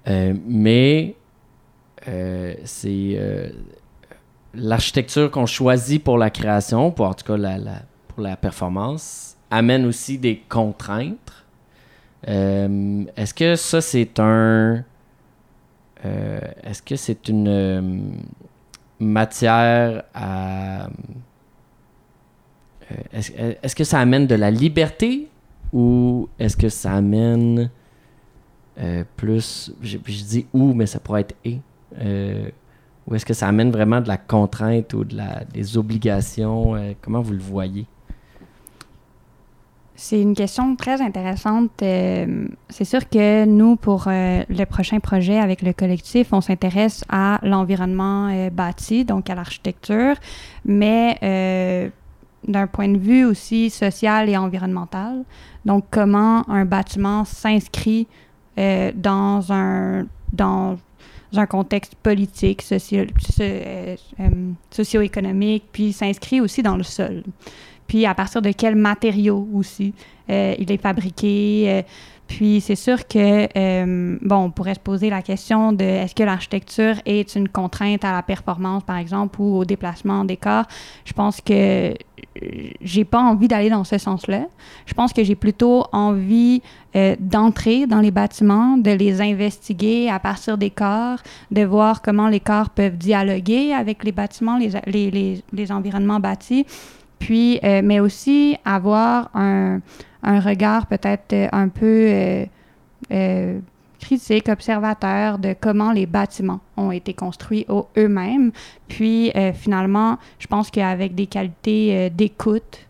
mais 0.07 1.15
euh, 2.07 2.55
c'est 2.65 3.15
euh, 3.15 3.49
l'architecture 4.53 5.31
qu'on 5.31 5.47
choisit 5.47 6.05
pour 6.05 6.19
la 6.19 6.29
création, 6.29 6.91
pour 6.91 7.07
en 7.07 7.15
tout 7.15 7.25
cas 7.25 7.39
pour 8.09 8.23
la 8.23 8.37
performance, 8.37 9.39
amène 9.51 9.87
aussi 9.87 10.19
des 10.19 10.43
contraintes. 10.51 11.33
Est-ce 12.27 13.33
que 13.33 13.57
ça 13.57 13.81
c'est 13.81 14.21
un 14.21 14.85
est-ce 16.05 16.83
que 16.83 16.97
c'est 16.97 17.29
une 17.29 18.19
matière 19.03 20.05
à 20.15 20.89
est-ce, 23.13 23.75
que 23.75 23.85
ça 23.85 24.01
amène 24.01 24.27
de 24.27 24.35
la 24.35 24.51
liberté 24.51 25.29
ou 25.73 26.29
est-ce 26.39 26.57
que 26.57 26.69
ça 26.69 26.93
amène 26.93 27.71
plus 29.17 29.73
je, 29.81 29.97
dis 29.97 30.47
ou 30.53 30.75
mais 30.75 30.87
ça 30.87 30.99
pourrait 31.01 31.23
être 31.23 31.35
et 31.45 31.61
euh, 32.01 32.49
ou 33.07 33.15
est-ce 33.15 33.27
que 33.27 33.35
ça 33.35 33.49
amène 33.49 33.71
vraiment 33.71 34.01
de 34.01 34.09
la 34.09 34.17
contrainte 34.17 34.95
ou 34.95 35.05
de 35.05 35.17
la, 35.17 35.45
des 35.45 35.77
obligations? 35.77 36.77
Euh, 36.77 36.93
comment 37.01 37.21
vous 37.21 37.33
le 37.33 37.41
voyez? 37.41 37.87
C'est 39.95 40.21
une 40.21 40.35
question 40.35 40.75
très 40.75 41.01
intéressante. 41.01 41.71
Euh, 41.83 42.47
c'est 42.71 42.85
sûr 42.85 43.09
que 43.09 43.45
nous, 43.45 43.77
pour 43.77 44.05
le 44.07 44.65
prochain 44.65 45.01
projet 45.01 45.39
avec 45.39 45.63
le 45.63 45.73
collectif, 45.73 46.33
on 46.33 46.41
s'intéresse 46.41 47.05
à 47.09 47.39
l'environnement 47.43 48.49
bâti, 48.51 49.05
donc 49.05 49.31
à 49.31 49.35
l'architecture, 49.35 50.17
mais 50.65 51.91
d'un 52.49 52.67
point 52.67 52.89
de 52.89 52.99
vue 52.99 53.25
aussi 53.25 53.71
social 53.71 54.29
et 54.29 54.37
environnemental. 54.37 55.25
Donc, 55.65 55.85
comment 55.91 56.49
un 56.49 56.65
bâtiment 56.65 57.25
s'inscrit 57.25 58.09
dans 58.57 59.53
un 59.53 60.07
dans 60.33 60.79
un 61.39 61.47
contexte 61.47 61.95
politique, 61.97 62.63
socio, 62.63 63.05
euh, 63.41 63.97
euh, 64.21 64.29
socio-économique, 64.71 65.65
puis 65.73 65.93
s'inscrit 65.93 66.41
aussi 66.41 66.63
dans 66.63 66.77
le 66.77 66.83
sol. 66.83 67.23
Puis 67.87 68.07
à 68.07 68.15
partir 68.15 68.43
de 68.43 68.51
quels 68.53 68.77
matériaux 68.77 69.49
aussi 69.55 69.93
euh, 70.31 70.55
il 70.59 70.71
est 70.71 70.81
fabriqué. 70.81 71.65
euh, 71.67 71.83
puis 72.29 72.63
c'est 72.63 72.77
sûr 72.77 73.07
que, 73.07 73.47
euh, 73.59 74.19
bon, 74.23 74.37
on 74.37 74.51
pourrait 74.51 74.75
se 74.75 74.81
poser 74.81 75.11
la 75.11 75.21
question 75.21 75.73
de 75.73 75.85
est-ce 75.85 76.15
que 76.15 76.23
l'architecture 76.23 76.95
est 77.05 77.35
une 77.35 77.47
contrainte 77.47 78.07
à 78.07 78.13
la 78.13 78.23
performance, 78.23 78.85
par 78.85 78.97
exemple, 78.97 79.39
ou 79.39 79.59
au 79.59 79.65
déplacement 79.67 80.25
des 80.25 80.39
corps. 80.39 80.65
Je 81.05 81.13
pense 81.13 81.43
que 81.43 81.93
j'ai 82.81 83.05
pas 83.05 83.21
envie 83.21 83.49
d'aller 83.49 83.69
dans 83.69 83.85
ce 83.85 83.99
sens-là. 83.99 84.47
Je 84.87 84.95
pense 84.95 85.13
que 85.13 85.23
j'ai 85.23 85.35
plutôt 85.35 85.85
envie 85.93 86.63
d'entrer 87.19 87.87
dans 87.87 88.01
les 88.01 88.11
bâtiments, 88.11 88.79
de 88.79 88.93
les 88.93 89.21
investiguer 89.21 90.09
à 90.09 90.19
partir 90.19 90.57
des 90.57 90.71
corps, 90.71 91.19
de 91.51 91.63
voir 91.63 92.01
comment 92.01 92.29
les 92.29 92.41
corps 92.41 92.71
peuvent 92.71 92.97
dialoguer 92.97 93.75
avec 93.75 94.05
les 94.05 94.13
bâtiments, 94.13 94.57
les, 94.57 94.71
les, 95.11 95.43
les 95.53 95.73
environnements 95.73 96.21
bâtis, 96.21 96.65
puis, 97.23 97.61
euh, 97.63 97.83
mais 97.85 98.01
aussi 98.01 98.57
avoir 98.65 99.31
un, 99.33 99.79
un 100.25 100.41
regard 100.41 100.87
peut-être 100.87 101.33
euh, 101.33 101.49
un 101.53 101.69
peu 101.69 102.45
euh, 103.13 103.61
critique, 104.01 104.49
observateur 104.49 105.39
de 105.39 105.55
comment 105.59 105.93
les 105.93 106.07
bâtiments 106.07 106.59
ont 106.77 106.91
été 106.91 107.15
construits 107.15 107.65
eux-mêmes. 107.97 108.51
Puis, 108.89 109.31
finalement, 109.55 110.19
je 110.41 110.49
pense 110.49 110.73
qu'avec 110.73 111.15
des 111.15 111.29
qualités 111.29 112.11
d'écoute, 112.11 112.81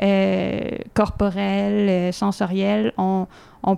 euh, 0.00 0.60
corporelle, 0.94 2.12
sensorielle, 2.12 2.92
on, 2.96 3.26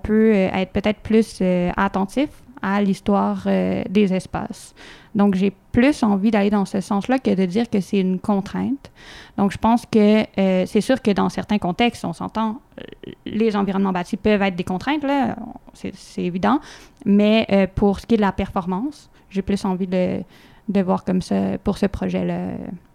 peut 0.02 0.32
être 0.34 0.72
peut-être 0.72 1.00
plus 1.00 1.42
attentif 1.74 2.28
à 2.64 2.80
l'histoire 2.80 3.42
euh, 3.46 3.84
des 3.90 4.14
espaces. 4.14 4.74
Donc, 5.14 5.34
j'ai 5.34 5.52
plus 5.70 6.02
envie 6.02 6.30
d'aller 6.30 6.48
dans 6.48 6.64
ce 6.64 6.80
sens-là 6.80 7.18
que 7.18 7.34
de 7.34 7.44
dire 7.44 7.68
que 7.68 7.78
c'est 7.80 8.00
une 8.00 8.18
contrainte. 8.18 8.90
Donc, 9.36 9.52
je 9.52 9.58
pense 9.58 9.84
que 9.84 10.22
euh, 10.40 10.64
c'est 10.66 10.80
sûr 10.80 11.02
que 11.02 11.10
dans 11.10 11.28
certains 11.28 11.58
contextes, 11.58 12.06
on 12.06 12.14
s'entend, 12.14 12.62
euh, 12.80 13.12
les 13.26 13.54
environnements 13.54 13.92
bâtis 13.92 14.16
peuvent 14.16 14.40
être 14.40 14.56
des 14.56 14.64
contraintes, 14.64 15.04
là, 15.04 15.36
c'est 15.74 16.22
évident. 16.22 16.58
Mais 17.04 17.68
pour 17.74 18.00
ce 18.00 18.06
qui 18.06 18.14
est 18.14 18.16
de 18.16 18.22
la 18.22 18.32
performance, 18.32 19.10
j'ai 19.28 19.42
plus 19.42 19.62
envie 19.66 19.86
de, 19.86 20.22
de 20.70 20.80
voir 20.80 21.04
comme 21.04 21.20
ça 21.20 21.58
pour 21.62 21.76
ce 21.76 21.84
projet-là. 21.84 22.52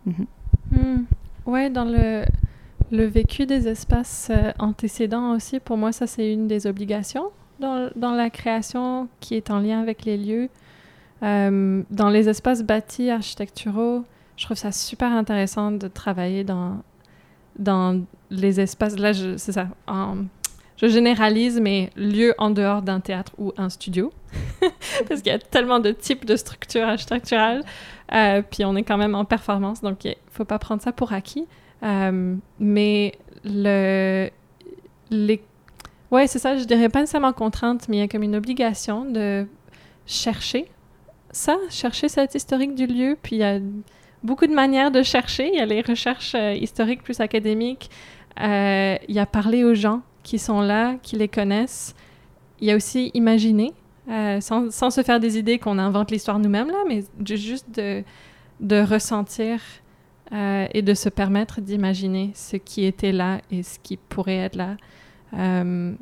Mhm. 0.07 0.25
Hmm. 0.71 1.03
Ouais, 1.45 1.69
dans 1.69 1.85
le, 1.85 2.25
le 2.91 3.05
vécu 3.05 3.45
des 3.45 3.67
espaces 3.67 4.31
antécédents 4.57 5.33
aussi, 5.35 5.59
pour 5.59 5.77
moi, 5.77 5.91
ça, 5.91 6.07
c'est 6.07 6.33
une 6.33 6.47
des 6.47 6.65
obligations 6.65 7.29
dans, 7.59 8.11
la 8.15 8.29
création 8.29 9.07
qui 9.19 9.35
est 9.35 9.51
en 9.51 9.59
lien 9.59 9.81
avec 9.81 10.05
les 10.05 10.17
lieux. 10.17 10.49
Euh, 11.21 11.83
dans 11.89 12.09
les 12.09 12.29
espaces 12.29 12.63
bâtis 12.63 13.09
architecturaux, 13.09 14.03
je 14.37 14.45
trouve 14.45 14.57
ça 14.57 14.71
super 14.71 15.11
intéressant 15.11 15.71
de 15.71 15.87
travailler 15.87 16.43
dans, 16.43 16.77
dans 17.57 18.01
les 18.29 18.59
espaces. 18.59 18.97
Là, 18.97 19.13
c'est 19.13 19.51
ça. 19.51 19.67
je 20.77 20.87
généralise, 20.87 21.59
mais 21.59 21.91
lieux 21.95 22.33
en 22.37 22.49
dehors 22.49 22.81
d'un 22.81 23.01
théâtre 23.01 23.33
ou 23.37 23.51
un 23.57 23.69
studio. 23.69 24.11
Parce 25.07 25.21
qu'il 25.21 25.31
y 25.31 25.35
a 25.35 25.39
tellement 25.39 25.79
de 25.79 25.91
types 25.91 26.25
de 26.25 26.35
structures 26.35 26.87
architecturales. 26.87 27.63
Euh, 28.13 28.41
puis 28.49 28.65
on 28.65 28.75
est 28.75 28.83
quand 28.83 28.97
même 28.97 29.15
en 29.15 29.25
performance, 29.25 29.81
donc 29.81 30.05
il 30.05 30.15
faut 30.31 30.45
pas 30.45 30.59
prendre 30.59 30.81
ça 30.81 30.91
pour 30.91 31.13
acquis. 31.13 31.47
Euh, 31.83 32.35
mais 32.59 33.13
le, 33.43 34.29
les, 35.09 35.41
ouais, 36.11 36.27
c'est 36.27 36.39
ça. 36.39 36.57
Je 36.57 36.63
dirais 36.63 36.89
pas 36.89 36.99
nécessairement 36.99 37.33
contrainte, 37.33 37.87
mais 37.89 37.97
il 37.97 37.99
y 37.99 38.03
a 38.03 38.07
comme 38.07 38.23
une 38.23 38.35
obligation 38.35 39.05
de 39.05 39.45
chercher 40.05 40.65
ça, 41.31 41.57
chercher 41.69 42.09
cet 42.09 42.35
historique 42.35 42.73
du 42.75 42.87
lieu. 42.87 43.17
Puis 43.21 43.35
il 43.37 43.39
y 43.39 43.43
a 43.43 43.59
beaucoup 44.23 44.47
de 44.47 44.53
manières 44.53 44.91
de 44.91 45.03
chercher. 45.03 45.49
Il 45.53 45.55
y 45.55 45.61
a 45.61 45.65
les 45.65 45.81
recherches 45.81 46.33
euh, 46.35 46.53
historiques 46.53 47.03
plus 47.03 47.19
académiques. 47.19 47.89
Euh, 48.41 48.95
il 49.07 49.15
y 49.15 49.19
a 49.19 49.25
parler 49.25 49.63
aux 49.63 49.75
gens 49.75 50.01
qui 50.23 50.39
sont 50.39 50.61
là, 50.61 50.95
qui 51.01 51.15
les 51.15 51.27
connaissent. 51.27 51.93
Il 52.61 52.67
y 52.67 52.71
a 52.71 52.75
aussi 52.75 53.11
imaginer, 53.13 53.73
euh, 54.09 54.41
sans, 54.41 54.71
sans 54.71 54.89
se 54.89 55.01
faire 55.03 55.19
des 55.19 55.37
idées 55.37 55.59
qu'on 55.59 55.77
invente 55.77 56.11
l'histoire 56.11 56.39
nous-mêmes, 56.39 56.67
là, 56.69 56.83
mais 56.87 57.03
ju- 57.25 57.37
juste 57.37 57.67
de, 57.75 58.03
de 58.59 58.81
ressentir 58.81 59.61
et 60.31 60.83
de 60.83 60.93
se 60.93 61.09
permettre 61.09 61.59
d'imaginer 61.59 62.29
ce 62.35 62.55
qui 62.55 62.85
était 62.85 63.11
là 63.11 63.39
et 63.49 63.63
ce 63.63 63.79
qui 63.79 63.97
pourrait 63.97 64.37
être 64.37 64.55
là. 64.57 64.77
Euh, 65.33 65.93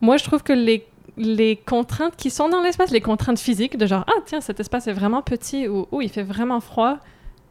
moi, 0.00 0.16
je 0.16 0.24
trouve 0.24 0.42
que 0.42 0.52
les, 0.52 1.56
contraintes 1.56 2.16
qui 2.16 2.30
sont 2.30 2.48
dans 2.48 2.60
l'espace, 2.60 2.90
les 2.90 3.00
contraintes 3.00 3.38
physiques, 3.38 3.76
de 3.76 3.86
genre, 3.86 4.04
ah 4.08 4.20
tiens, 4.26 4.40
cet 4.40 4.60
espace 4.60 4.86
est 4.86 4.92
vraiment 4.92 5.22
petit 5.22 5.68
ou 5.68 5.86
oh, 5.90 6.00
il 6.00 6.08
fait 6.08 6.22
vraiment 6.22 6.60
froid, 6.60 6.98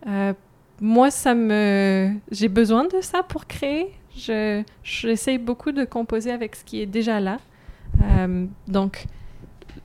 euh, 0.07 0.33
moi, 0.81 1.11
ça 1.11 1.33
me. 1.33 2.13
J'ai 2.31 2.49
besoin 2.49 2.85
de 2.85 2.99
ça 2.99 3.23
pour 3.23 3.47
créer. 3.47 3.93
Je, 4.17 4.63
j'essaie 4.83 5.37
beaucoup 5.37 5.71
de 5.71 5.85
composer 5.85 6.31
avec 6.31 6.55
ce 6.55 6.63
qui 6.63 6.81
est 6.81 6.85
déjà 6.85 7.19
là. 7.19 7.37
Euh, 8.03 8.45
donc, 8.67 9.05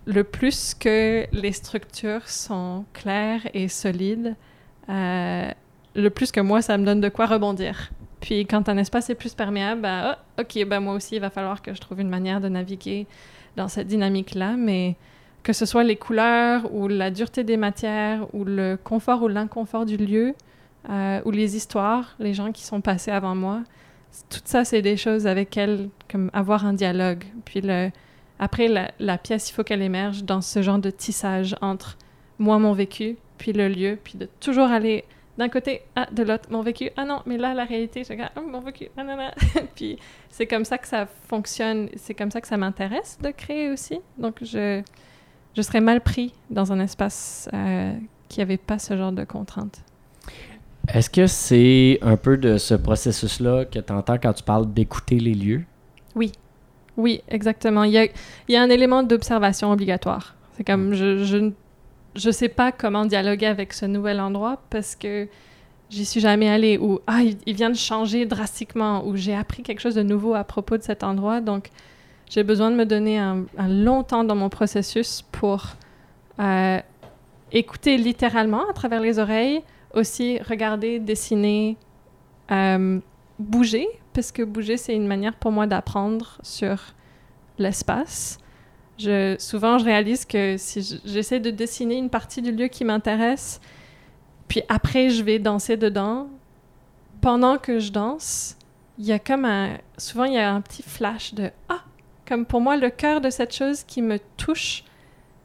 le 0.07 0.25
plus 0.25 0.75
que 0.75 1.27
les 1.33 1.53
structures 1.53 2.29
sont 2.29 2.85
claires 2.95 3.49
et 3.55 3.69
solides, 3.69 4.35
le 4.89 6.09
plus 6.09 6.33
que 6.33 6.41
moi, 6.41 6.63
ça 6.63 6.79
me 6.79 6.85
donne 6.85 7.01
de 7.01 7.09
quoi 7.09 7.27
rebondir. 7.27 7.91
Puis 8.20 8.46
quand 8.46 8.68
un 8.68 8.76
espace 8.76 9.11
est 9.11 9.14
plus 9.14 9.35
perméable, 9.35 9.83
ben, 9.83 10.14
ah, 10.16 10.18
ok, 10.40 10.64
ben 10.66 10.81
moi 10.81 10.94
aussi, 10.94 11.16
il 11.16 11.20
va 11.20 11.31
falloir 11.31 11.62
que 11.62 11.74
je 11.74 11.81
trouve 11.81 12.00
une 12.00 12.09
manière 12.09 12.40
de 12.40 12.48
naviguer 12.48 13.07
dans 13.57 13.68
cette 13.68 13.87
dynamique-là, 13.87 14.57
mais 14.57 14.96
que 15.42 15.52
ce 15.52 15.66
soit 15.66 15.85
les 15.85 15.96
couleurs 15.96 16.72
ou 16.74 16.88
la 16.88 17.11
dureté 17.11 17.44
des 17.44 17.57
matières 17.57 18.26
ou 18.35 18.44
le 18.44 18.76
confort 18.83 19.22
ou 19.22 19.28
l'inconfort 19.28 19.87
du 19.87 19.96
lieu 19.96 20.35
euh, 20.90 21.20
ou 21.24 21.31
les 21.31 21.57
histoires, 21.57 22.16
les 22.18 22.35
gens 22.35 22.52
qui 22.52 22.64
sont 22.64 22.81
passés 22.81 23.11
avant 23.11 23.35
moi, 23.35 23.62
tout 24.31 24.40
ça, 24.44 24.64
c'est 24.64 24.83
des 24.83 24.96
choses 24.96 25.26
avec 25.26 25.57
elles, 25.57 25.90
comme 26.11 26.31
avoir 26.33 26.66
un 26.66 26.72
dialogue. 26.72 27.24
Puis 27.44 27.62
après, 28.38 28.68
la, 28.68 28.90
la 28.98 29.18
pièce, 29.18 29.50
il 29.50 29.52
faut 29.52 29.64
qu'elle 29.64 29.83
émerge 29.83 30.24
dans 30.24 30.40
ce 30.40 30.62
genre 30.62 30.78
de 30.78 30.90
tissage 30.90 31.57
entre 31.61 31.98
moi, 32.38 32.59
mon 32.59 32.72
vécu, 32.72 33.16
puis 33.37 33.52
le 33.52 33.68
lieu, 33.68 33.98
puis 34.02 34.18
de 34.18 34.28
toujours 34.40 34.68
aller 34.68 35.04
d'un 35.38 35.48
côté, 35.48 35.83
ah, 35.96 36.07
de 36.12 36.22
l'autre, 36.22 36.51
mon 36.51 36.62
vécu, 36.62 36.90
ah 36.96 37.05
non, 37.05 37.22
mais 37.24 37.38
là, 37.38 37.55
la 37.55 37.64
réalité, 37.64 38.05
je 38.05 38.11
regarde, 38.11 38.33
ah, 38.37 38.40
mon 38.40 38.61
vécu, 38.61 38.88
ah 38.96 39.05
non, 39.05 39.16
non. 39.16 39.31
puis 39.74 39.98
c'est 40.29 40.46
comme 40.46 40.64
ça 40.64 40.79
que 40.79 40.88
ça 40.88 41.07
fonctionne, 41.07 41.88
c'est 41.96 42.14
comme 42.14 42.31
ça 42.31 42.40
que 42.40 42.48
ça 42.48 42.57
m'intéresse 42.57 43.18
de 43.22 43.31
créer 43.31 43.70
aussi. 43.70 44.01
Donc, 44.18 44.37
je, 44.42 44.83
je 45.57 45.62
serais 45.62 45.81
mal 45.81 46.01
pris 46.01 46.35
dans 46.51 46.72
un 46.72 46.81
espace 46.81 47.48
euh, 47.55 47.94
qui 48.29 48.40
n'avait 48.40 48.57
pas 48.57 48.79
ce 48.79 48.96
genre 48.96 49.12
de 49.12 49.24
contraintes. 49.24 49.83
Est-ce 50.92 51.09
que 51.09 51.27
c'est 51.27 51.98
un 52.03 52.16
peu 52.16 52.37
de 52.37 52.59
ce 52.59 52.74
processus-là 52.74 53.64
que 53.64 53.79
tu 53.79 53.92
entends 53.92 54.18
quand 54.18 54.33
tu 54.33 54.42
parles 54.42 54.72
d'écouter 54.72 55.18
les 55.20 55.35
lieux? 55.35 55.64
Oui, 56.98 57.22
exactement. 57.29 57.85
Il 57.85 57.92
y 57.92 57.98
a, 57.98 58.05
il 58.05 58.11
y 58.48 58.57
a 58.57 58.62
un 58.62 58.68
élément 58.68 59.05
d'observation 59.05 59.70
obligatoire. 59.70 60.35
C'est 60.57 60.64
comme, 60.64 60.94
je, 60.94 61.24
je, 61.24 61.37
ne- 61.37 61.53
je 62.18 62.31
sais 62.31 62.48
pas 62.48 62.72
comment 62.72 63.07
dialoguer 63.07 63.46
avec 63.46 63.72
ce 63.72 63.87
nouvel 63.87 64.20
endroit 64.20 64.61
parce 64.70 64.96
que 64.96 65.28
j'y 65.90 66.04
suis 66.04 66.20
jamais 66.20 66.48
allée 66.48 66.76
ou 66.78 67.00
ah, 67.07 67.22
il, 67.22 67.38
il 67.46 67.54
vient 67.54 67.70
de 67.70 67.76
changer 67.76 68.26
drastiquement 68.26 69.07
ou 69.07 69.16
j'ai 69.16 69.35
appris 69.35 69.62
quelque 69.62 69.81
chose 69.81 69.94
de 69.94 70.02
nouveau 70.02 70.35
à 70.35 70.44
propos 70.44 70.76
de 70.76 70.83
cet 70.83 71.02
endroit. 71.02 71.40
Donc, 71.40 71.70
j'ai 72.28 72.42
besoin 72.42 72.70
de 72.70 72.76
me 72.76 72.85
donner 72.85 73.18
un, 73.18 73.44
un 73.57 73.68
long 73.68 74.02
temps 74.02 74.24
dans 74.24 74.37
mon 74.37 74.50
processus 74.50 75.24
pour 75.33 75.76
euh, 76.40 76.81
écouter 77.52 77.96
littéralement 77.96 78.68
à 78.68 78.72
travers 78.72 79.00
les 79.00 79.18
oreilles, 79.18 79.62
aussi 79.94 80.38
regarder, 80.40 80.98
dessiner, 80.98 81.76
euh, 82.50 83.00
bouger, 83.38 83.88
parce 84.12 84.31
que 84.33 84.42
bouger, 84.42 84.76
c'est 84.76 84.94
une 84.94 85.07
manière 85.07 85.37
pour 85.37 85.52
moi 85.52 85.66
d'apprendre 85.66 86.38
sur 86.42 86.78
l'espace. 87.59 88.38
Souvent, 89.39 89.79
je 89.79 89.85
réalise 89.85 90.25
que 90.25 90.57
si 90.57 91.01
j'essaie 91.05 91.41
de 91.41 91.51
dessiner 91.51 91.97
une 91.97 92.11
partie 92.11 92.43
du 92.43 92.53
lieu 92.53 92.67
qui 92.69 92.85
m'intéresse, 92.85 93.61
puis 94.49 94.63
après, 94.69 95.11
je 95.11 95.23
vais 95.23 95.39
danser 95.39 95.77
dedans, 95.77 96.29
pendant 97.21 97.59
que 97.59 97.79
je 97.79 97.93
danse, 97.93 98.57
il 98.99 99.07
y 99.07 99.13
a 99.13 99.19
comme 99.19 99.45
un... 99.45 99.79
Souvent, 99.97 100.25
il 100.25 100.35
y 100.35 100.39
a 100.39 100.53
un 100.53 100.61
petit 100.61 100.83
flash 100.83 101.35
de 101.35 101.51
«Ah!» 101.69 101.83
Comme 102.27 102.45
pour 102.45 102.61
moi, 102.61 102.77
le 102.77 102.91
cœur 102.91 103.21
de 103.21 103.31
cette 103.31 103.55
chose 103.55 103.85
qui 103.85 104.03
me 104.03 104.19
touche, 104.37 104.85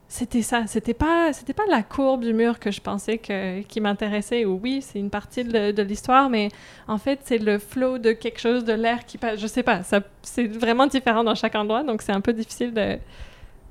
c'était 0.09 0.41
ça. 0.41 0.67
C'était 0.67 0.93
pas, 0.93 1.31
c'était 1.31 1.53
pas 1.53 1.63
la 1.69 1.81
courbe 1.81 2.23
du 2.23 2.33
mur 2.33 2.59
que 2.59 2.71
je 2.71 2.81
pensais 2.81 3.17
que, 3.17 3.61
qui 3.61 3.79
m'intéressait. 3.79 4.43
Ou 4.45 4.59
oui, 4.61 4.81
c'est 4.81 4.99
une 4.99 5.09
partie 5.09 5.45
de, 5.45 5.81
l'histoire, 5.81 6.29
mais 6.29 6.49
en 6.87 6.97
fait, 6.97 7.21
c'est 7.23 7.37
le 7.37 7.57
flow 7.57 7.99
de 7.99 8.11
quelque 8.11 8.39
chose, 8.39 8.65
de 8.65 8.73
l'air 8.73 9.05
qui 9.05 9.17
passe. 9.17 9.39
Je 9.39 9.47
sais 9.47 9.63
pas. 9.63 9.83
Ça, 9.83 10.01
c'est 10.21 10.47
vraiment 10.47 10.87
différent 10.87 11.23
dans 11.23 11.35
chaque 11.35 11.55
endroit, 11.55 11.83
donc 11.83 12.01
c'est 12.01 12.11
un 12.11 12.21
peu 12.21 12.33
difficile 12.33 12.73
de, 12.73 12.97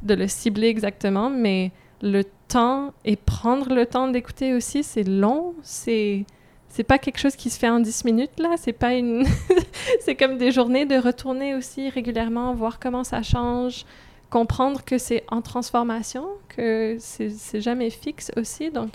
de 0.03 0.15
le 0.15 0.29
cibler 0.29 0.69
exactement. 0.69 1.31
Mais 1.31 1.73
le 2.03 2.25
temps 2.49 2.93
et 3.05 3.17
prendre 3.17 3.73
le 3.73 3.87
temps 3.87 4.09
d'écouter 4.09 4.55
aussi, 4.55 4.83
c'est 4.83 5.05
long. 5.05 5.55
C'est 5.63 6.25
c'est 6.69 6.85
pas 6.85 6.99
quelque 6.99 7.19
chose 7.19 7.37
qui 7.37 7.51
se 7.51 7.59
fait 7.59 7.69
en 7.69 7.81
10 7.81 8.07
minutes 8.07 8.39
là, 8.39 8.55
c'est 8.57 8.73
pas 8.73 8.95
une 8.95 9.27
c'est 10.01 10.15
comme 10.15 10.39
des 10.39 10.51
journées 10.51 10.87
de 10.87 10.97
retourner 10.97 11.55
aussi 11.55 11.91
régulièrement 11.91 12.55
voir 12.55 12.81
comment 12.81 13.05
ça 13.05 13.23
change, 13.23 13.85
comprendre 14.31 14.83
que 14.83 14.97
c'est 14.97 15.23
en 15.29 15.43
transformation, 15.43 16.27
que 16.49 16.97
c'est 16.99 17.61
jamais 17.61 17.91
fixe 17.91 18.33
aussi 18.39 18.71
donc 18.71 18.93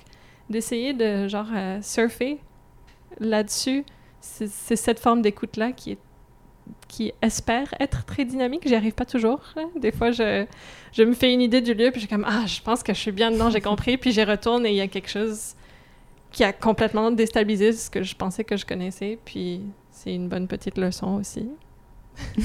d'essayer 0.49 0.93
de 0.93 1.27
genre 1.27 1.49
euh, 1.53 1.79
surfer 1.83 2.39
là-dessus, 3.19 3.83
c'est 4.21 4.75
cette 4.75 4.99
forme 4.99 5.21
d'écoute-là 5.21 5.71
qui 5.71 5.91
est 5.91 5.99
qui 6.87 7.13
espère 7.21 7.73
être 7.79 8.05
très 8.05 8.25
dynamique. 8.25 8.67
J'y 8.67 8.75
arrive 8.75 8.93
pas 8.93 9.05
toujours. 9.05 9.41
Des 9.75 9.91
fois, 9.91 10.11
je, 10.11 10.45
je 10.93 11.03
me 11.03 11.13
fais 11.13 11.33
une 11.33 11.41
idée 11.41 11.61
du 11.61 11.73
lieu, 11.73 11.91
puis 11.91 12.01
je 12.01 12.07
suis 12.07 12.15
comme, 12.15 12.25
ah, 12.27 12.45
je 12.45 12.61
pense 12.61 12.83
que 12.83 12.93
je 12.93 12.99
suis 12.99 13.11
bien 13.11 13.31
dedans, 13.31 13.49
j'ai 13.49 13.61
compris, 13.61 13.97
puis 13.97 14.11
j'y 14.11 14.23
retourne 14.23 14.65
et 14.65 14.69
il 14.69 14.75
y 14.75 14.81
a 14.81 14.87
quelque 14.87 15.09
chose 15.09 15.55
qui 16.31 16.43
a 16.43 16.53
complètement 16.53 17.11
déstabilisé 17.11 17.71
ce 17.71 17.89
que 17.89 18.03
je 18.03 18.15
pensais 18.15 18.43
que 18.43 18.57
je 18.57 18.65
connaissais, 18.65 19.17
puis 19.23 19.61
c'est 19.91 20.13
une 20.13 20.27
bonne 20.27 20.47
petite 20.47 20.77
leçon 20.77 21.15
aussi. 21.15 21.49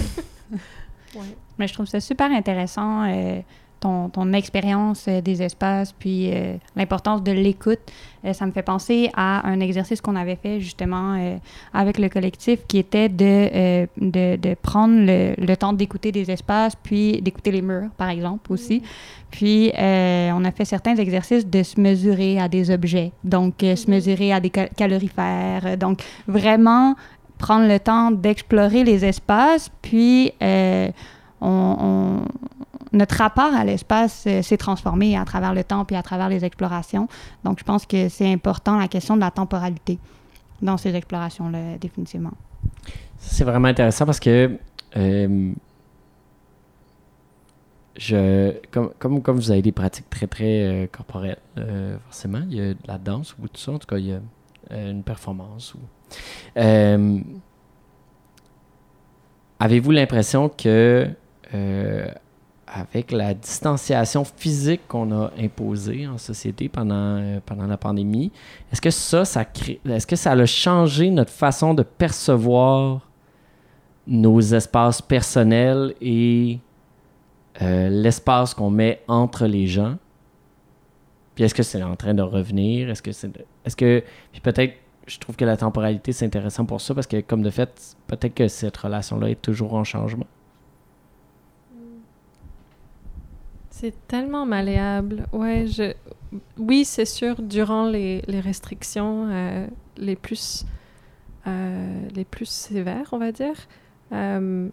ouais. 1.15 1.37
Mais 1.59 1.67
je 1.67 1.75
trouve 1.75 1.87
ça 1.87 2.01
super 2.01 2.31
intéressant, 2.31 3.05
euh, 3.05 3.41
ton, 3.83 4.09
ton 4.09 4.33
expérience 4.33 5.07
euh, 5.09 5.21
des 5.21 5.43
espaces, 5.43 5.93
puis 5.93 6.31
euh, 6.33 6.55
l'importance 6.77 7.23
de 7.23 7.33
l'écoute. 7.33 7.81
Euh, 8.25 8.33
ça 8.33 8.47
me 8.47 8.53
fait 8.53 8.63
penser 8.63 9.11
à 9.15 9.47
un 9.49 9.61
exercice 9.61 10.01
qu'on 10.01 10.17
avait 10.17 10.37
fait 10.37 10.61
justement 10.61 11.17
euh, 11.19 11.37
avec 11.75 11.99
le 11.99 12.09
collectif 12.09 12.61
qui 12.69 12.79
était 12.79 13.09
de, 13.09 13.87
de, 14.01 14.37
de 14.37 14.55
prendre 14.55 14.95
le, 15.11 15.35
le 15.37 15.57
temps 15.57 15.73
d'écouter 15.73 16.11
des 16.13 16.31
espaces, 16.31 16.75
puis 16.83 17.21
d'écouter 17.21 17.51
les 17.51 17.63
murs, 17.63 17.91
par 17.97 18.09
exemple, 18.11 18.53
aussi. 18.53 18.83
Puis, 19.31 19.73
on 19.79 20.45
a 20.45 20.51
fait 20.55 20.65
certains 20.67 20.97
exercices 20.97 21.47
de 21.47 21.63
se 21.63 21.81
mesurer 21.81 22.39
à 22.39 22.49
des 22.49 22.71
objets, 22.71 23.13
donc 23.25 23.55
se 23.61 23.87
Mhm. 23.87 23.95
mesurer 23.95 24.33
à 24.33 24.41
des 24.41 24.51
cal- 24.51 24.69
calorifères. 24.77 25.77
Donc, 25.79 26.03
vraiment 26.29 26.95
prendre 27.39 27.67
le 27.67 27.81
temps 27.81 28.11
d'explorer 28.13 28.85
les 28.85 29.05
espaces, 29.05 29.71
puis 29.81 30.33
on, 30.41 31.77
on- 31.89 32.25
notre 32.93 33.17
rapport 33.17 33.55
à 33.55 33.65
l'espace 33.65 34.25
euh, 34.27 34.43
s'est 34.43 34.57
transformé 34.57 35.17
à 35.17 35.25
travers 35.25 35.55
le 35.55 35.65
temps 35.65 35.85
puis 35.85 35.97
à 35.97 36.03
travers 36.03 36.29
les 36.29 36.45
explorations. 36.45 37.09
Donc, 37.45 37.59
je 37.59 37.65
pense 37.65 37.87
que 37.87 38.09
c'est 38.09 38.31
important 38.31 38.79
la 38.79 38.89
question 38.89 39.17
de 39.17 39.21
la 39.21 39.31
temporalité 39.31 39.99
dans 40.61 40.77
ces 40.77 40.95
explorations-là, 40.95 41.79
définitivement. 41.81 42.33
C'est 43.19 43.45
vraiment 43.45 43.69
intéressant 43.69 44.07
parce 44.07 44.21
que 44.21 44.59
euh, 44.97 45.53
je, 47.97 48.53
comme, 48.71 48.93
comme, 48.99 49.37
vous 49.37 49.51
avez 49.51 49.63
des 49.63 49.73
pratiques 49.73 50.09
très, 50.11 50.27
très 50.27 50.63
euh, 50.63 50.87
corporelles, 50.87 51.39
forcément, 52.05 52.43
il 52.49 52.57
y 52.57 52.61
a 52.61 52.75
de 52.75 52.87
la 52.87 52.99
danse 52.99 53.35
ou 53.43 53.49
tout 53.49 53.61
ça. 53.61 53.73
En 53.73 53.79
tout 53.79 53.87
cas, 53.87 53.99
il 53.99 54.07
y 54.07 54.13
a 54.13 54.21
une 54.71 55.03
performance. 55.03 55.75
Ou, 55.75 55.81
Avez-vous 59.59 59.93
l'impression 59.93 60.49
que 60.49 61.09
avec 62.75 63.13
la 63.13 63.35
distanciation 63.35 64.25
physique 64.25 64.81
qu'on 64.89 65.13
a 65.13 65.31
imposée 65.39 66.07
en 66.07 66.17
société 66.17 66.69
pendant, 66.69 67.19
euh, 67.19 67.41
pendant 67.45 67.67
la 67.67 67.77
pandémie, 67.77 68.33
est-ce 68.73 68.81
que 68.81 68.91
ça, 68.91 69.25
ça 69.25 69.45
crée, 69.45 69.81
est-ce 69.89 70.07
que 70.07 70.17
ça 70.17 70.33
a 70.33 70.47
changé 70.47 71.11
notre 71.11 71.33
façon 71.33 71.75
de 71.75 71.83
percevoir 71.83 73.07
nos 74.07 74.41
espaces 74.41 75.03
personnels 75.03 75.95
et 76.01 76.61
euh, 77.61 77.89
l'espace 77.91 78.55
qu'on 78.55 78.71
met 78.71 79.03
entre 79.07 79.47
les 79.47 79.67
gens? 79.67 79.97
Puis 81.35 81.45
est-ce 81.45 81.55
que 81.55 81.63
c'est 81.63 81.83
en 81.83 81.97
train 81.97 82.15
de 82.15 82.23
revenir? 82.23 82.89
Est-ce 82.91 83.03
que 83.03 83.13
c'est. 83.13 83.31
Est-ce 83.65 83.77
que. 83.77 84.03
Puis 84.33 84.41
peut-être, 84.41 84.75
je 85.07 85.19
trouve 85.19 85.37
que 85.37 85.45
la 85.45 85.57
temporalité, 85.57 86.13
c'est 86.13 86.27
intéressant 86.27 86.65
pour 86.65 86.81
ça 86.81 86.95
parce 86.95 87.07
que, 87.07 87.21
comme 87.21 87.43
de 87.43 87.51
fait, 87.51 87.97
peut-être 88.07 88.35
que 88.35 88.49
cette 88.49 88.77
relation-là 88.77 89.31
est 89.31 89.41
toujours 89.41 89.75
en 89.75 89.85
changement. 89.85 90.27
C'est 93.83 94.07
tellement 94.07 94.47
malléable. 94.47 95.27
Ouais, 95.33 95.67
je... 95.67 95.93
Oui, 96.57 96.85
c'est 96.85 97.05
sûr, 97.05 97.43
durant 97.43 97.89
les, 97.89 98.23
restrictions 98.29 99.27
euh, 99.29 99.67
les, 99.97 100.15
plus, 100.15 100.65
euh, 101.49 102.09
les 102.15 102.25
plus 102.25 102.49
sévères, 102.49 103.09
on 103.11 103.19
va 103.19 103.33
dire, 103.33 103.57
euh, 104.13 104.69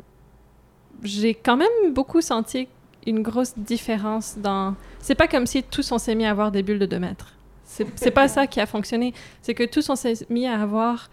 j'ai 1.02 1.34
quand 1.34 1.58
même 1.58 1.91
beaucoup 1.91 2.22
senti 2.22 2.67
une 3.08 3.24
grosse 3.24 3.58
différence 3.58 4.38
dans... 4.38 4.76
C'est 5.00 5.15
pas 5.15 5.28
comme 5.28 5.48
si 5.48 5.63
tous 5.63 5.91
on 5.91 5.98
s'est 5.98 6.13
mis 6.13 6.28
à 6.28 6.30
avoir 6.30 6.52
des 6.52 6.62
bulles 6.62 6.78
de 6.78 6.86
2 6.86 7.00
mètres. 7.00 7.34
C'est 7.65 8.12
pas 8.12 8.28
ça 8.28 8.45
qui 8.45 8.60
a 8.60 8.67
fonctionné. 8.67 9.15
C'est 9.41 9.56
que 9.56 9.63
tous 9.63 9.89
on 9.89 9.95
s'est 9.95 10.13
mis 10.30 10.45
à 10.45 10.62
avoir 10.62 11.10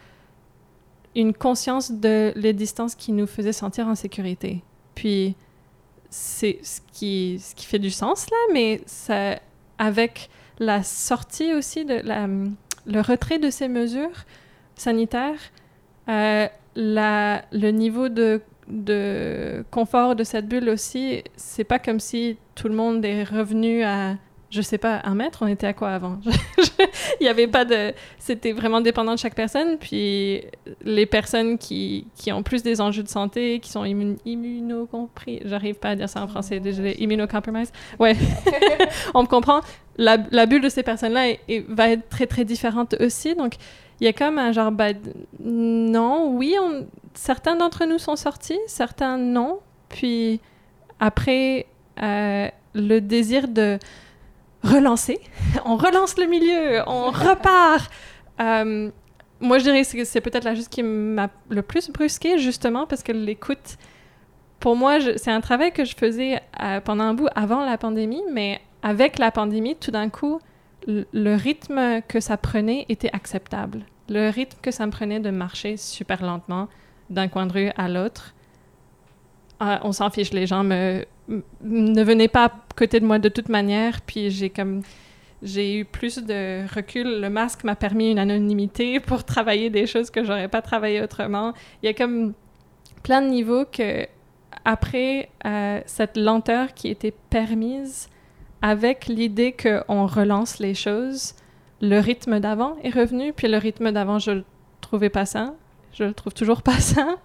une 1.15 1.33
conscience 1.33 1.91
de 1.91 2.35
les 2.37 2.53
distances 2.53 2.95
qui 2.95 3.13
nous 3.13 3.27
faisaient 3.27 3.55
sentir 3.55 3.89
en 3.89 3.95
sécurité. 3.95 4.63
Puis 4.95 5.35
c'est 6.11 6.59
ce 6.63 6.81
qui, 6.93 7.41
ce 7.41 7.55
qui 7.55 7.67
fait 7.67 7.79
du 7.79 7.91
sens 7.91 8.29
là, 8.31 8.37
mais 8.53 8.81
ça, 8.87 9.39
avec 9.79 10.29
la 10.59 10.83
sortie 10.83 11.53
aussi 11.55 11.85
de 11.85 11.95
la, 12.05 12.27
le 12.87 13.01
retrait 13.01 13.39
de 13.39 13.51
ces 13.51 13.69
mesures 13.69 14.25
sanitaires, 14.77 15.41
euh, 16.09 16.47
la, 16.75 17.45
le 17.53 17.71
niveau 17.71 18.09
de, 18.09 18.41
de 18.69 19.65
confort 19.71 20.17
de 20.17 20.25
cette 20.25 20.49
bulle 20.49 20.69
aussi, 20.69 21.23
c'est 21.37 21.65
pas 21.65 21.79
comme 21.79 22.01
si 22.01 22.39
tout 22.55 22.69
le 22.69 22.75
monde 22.75 23.05
est 23.05 23.25
revenu 23.25 23.83
à, 23.83 24.17
je 24.51 24.61
sais 24.63 24.79
pas, 24.79 25.01
un 25.05 25.15
mètre. 25.15 25.41
On 25.43 25.47
était 25.49 25.67
à 25.67 25.73
quoi 25.73 25.91
avant? 25.91 26.19
Il 27.21 27.23
n'y 27.25 27.29
avait 27.29 27.47
pas 27.49 27.65
de. 27.65 27.93
C'était 28.19 28.53
vraiment 28.53 28.81
dépendant 28.81 29.15
de 29.15 29.19
chaque 29.19 29.35
personne. 29.35 29.77
Puis 29.79 30.43
les 30.83 31.07
personnes 31.07 31.59
qui, 31.59 32.07
qui 32.17 32.31
ont 32.33 32.43
plus 32.43 32.63
des 32.63 32.81
enjeux 32.81 33.03
de 33.03 33.09
santé, 33.09 33.59
qui 33.61 33.71
sont 33.71 33.85
immun 33.85 34.15
immunocompris, 34.25 35.41
j'arrive 35.45 35.77
pas 35.77 35.91
à 35.91 35.97
dire 35.97 36.09
ça 36.09 36.23
en 36.23 36.29
français, 36.29 36.61
désolé, 36.61 36.95
immunocompromised. 36.99 37.73
Ouais, 37.99 38.15
on 39.15 39.23
me 39.23 39.29
comprend. 39.29 39.61
La, 39.99 40.19
la 40.31 40.47
bulle 40.47 40.63
de 40.63 40.69
ces 40.69 40.83
personnes-là 40.83 41.35
va 41.69 41.91
être 41.91 42.09
très 42.09 42.27
très 42.27 42.45
différente 42.45 42.95
aussi. 43.01 43.35
Donc 43.35 43.55
il 44.01 44.05
y 44.05 44.09
a 44.09 44.13
comme 44.13 44.39
un 44.39 44.53
genre, 44.53 44.71
bah, 44.73 44.89
non, 45.41 46.31
oui, 46.37 46.55
on- 46.63 46.87
certains 47.15 47.57
d'entre 47.57 47.85
nous 47.87 47.99
sont 47.99 48.17
sortis, 48.17 48.59
certains 48.67 49.17
non. 49.19 49.61
Puis 49.89 50.41
après, 51.01 51.67
euh, 52.03 52.49
le 52.75 52.99
désir 53.01 53.49
de 53.49 53.79
relancer, 54.67 55.19
on 55.65 55.77
relance 55.77 56.17
le 56.19 56.27
milieu, 56.27 56.83
on 56.87 57.11
repart. 57.11 57.91
Euh, 58.41 58.91
moi, 59.41 59.59
je 59.59 59.65
dirais 59.65 59.83
que 59.85 60.05
c'est 60.05 60.21
peut-être 60.21 60.45
la 60.45 60.55
chose 60.55 60.69
qui 60.69 60.83
m'a 60.83 61.29
le 61.49 61.63
plus 61.63 61.91
brusqué, 61.91 62.39
justement, 62.39 62.87
parce 62.87 63.03
que 63.03 63.13
l'écoute, 63.13 63.77
pour 64.61 64.77
moi, 64.77 64.99
c'est 65.17 65.31
un 65.31 65.41
travail 65.41 65.73
que 65.73 65.85
je 65.85 65.95
faisais 65.95 66.41
euh, 66.63 66.81
pendant 66.81 67.05
un 67.05 67.15
bout 67.15 67.29
avant 67.35 67.65
la 67.65 67.77
pandémie, 67.79 68.23
mais 68.33 68.61
avec 68.83 69.19
la 69.19 69.31
pandémie, 69.31 69.77
tout 69.77 69.91
d'un 69.91 70.09
coup, 70.09 70.41
le- 70.87 71.35
rythme 71.37 72.01
que 72.09 72.21
ça 72.21 72.37
prenait 72.37 72.87
était 72.89 73.11
acceptable. 73.13 73.85
Le 74.09 74.31
rythme 74.31 74.59
que 74.63 74.71
ça 74.71 74.87
me 74.87 74.93
prenait 74.93 75.21
de 75.21 75.31
marcher 75.31 75.77
super 75.77 76.25
lentement 76.25 76.69
d'un 77.11 77.29
coin 77.29 77.47
de 77.47 77.53
rue 77.53 77.71
à 77.77 77.89
l'autre, 77.89 78.35
ah, 79.59 79.81
on 79.83 79.93
s'en 79.93 80.11
fiche, 80.11 80.33
les 80.33 80.47
gens 80.47 80.65
me, 80.65 81.05
ne 81.29 82.03
venaient 82.03 82.29
pas 82.29 82.47
à 82.47 82.53
côté 82.77 83.01
de 83.01 83.07
moi 83.07 83.19
de 83.19 83.29
toute 83.29 83.49
manière, 83.49 84.01
puis 84.03 84.31
j'ai 84.31 84.51
comme 84.51 84.83
j'ai 85.43 85.79
eu 85.79 85.85
plus 85.85 86.19
de 86.19 86.65
recul. 86.75 87.21
Le 87.21 87.31
masque 87.31 87.65
m'a 87.65 87.77
permis 87.77 88.11
une 88.11 88.19
anonymité 88.19 89.01
pour 89.07 89.25
travailler 89.25 89.71
des 89.71 89.87
choses 89.87 90.11
que 90.11 90.25
j'aurais 90.25 90.49
pas 90.49 90.63
travaillé 90.63 91.03
autrement. 91.03 91.53
Il 91.83 91.87
y 91.87 91.89
a 91.89 91.95
comme 91.95 92.33
plein 93.03 93.23
de 93.23 93.29
niveaux 93.29 93.65
que 93.65 94.07
après 94.65 95.29
euh, 95.45 95.81
cette 95.87 96.17
lenteur 96.17 96.75
qui 96.75 96.89
était 96.89 97.15
permise 97.31 98.09
avec 98.63 99.07
l'idée 99.07 99.55
qu'on 99.55 100.07
relance 100.07 100.59
les 100.59 100.75
choses, 100.75 101.35
le 101.81 102.01
rythme 102.01 102.41
d'avant 102.41 102.77
est 102.83 102.91
revenu, 102.91 103.33
puis 103.33 103.49
le 103.49 103.59
rythme 103.59 103.93
d'avant, 103.93 104.19
je 104.19 104.31
le 104.31 104.45
trouvais 104.81 105.11
pas 105.11 105.27
sain. 105.27 105.55
Je 105.93 106.05
le 106.05 106.15
trouve 106.15 106.35
toujours 106.35 106.63
pas 106.63 106.81
sain. 106.81 107.17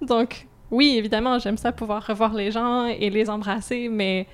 Donc, 0.00 0.46
oui, 0.70 0.96
évidemment, 0.96 1.38
j'aime 1.38 1.56
ça 1.56 1.72
pouvoir 1.72 2.04
revoir 2.06 2.34
les 2.34 2.50
gens 2.50 2.86
et 2.86 3.10
les 3.10 3.30
embrasser, 3.30 3.88
mais 3.88 4.26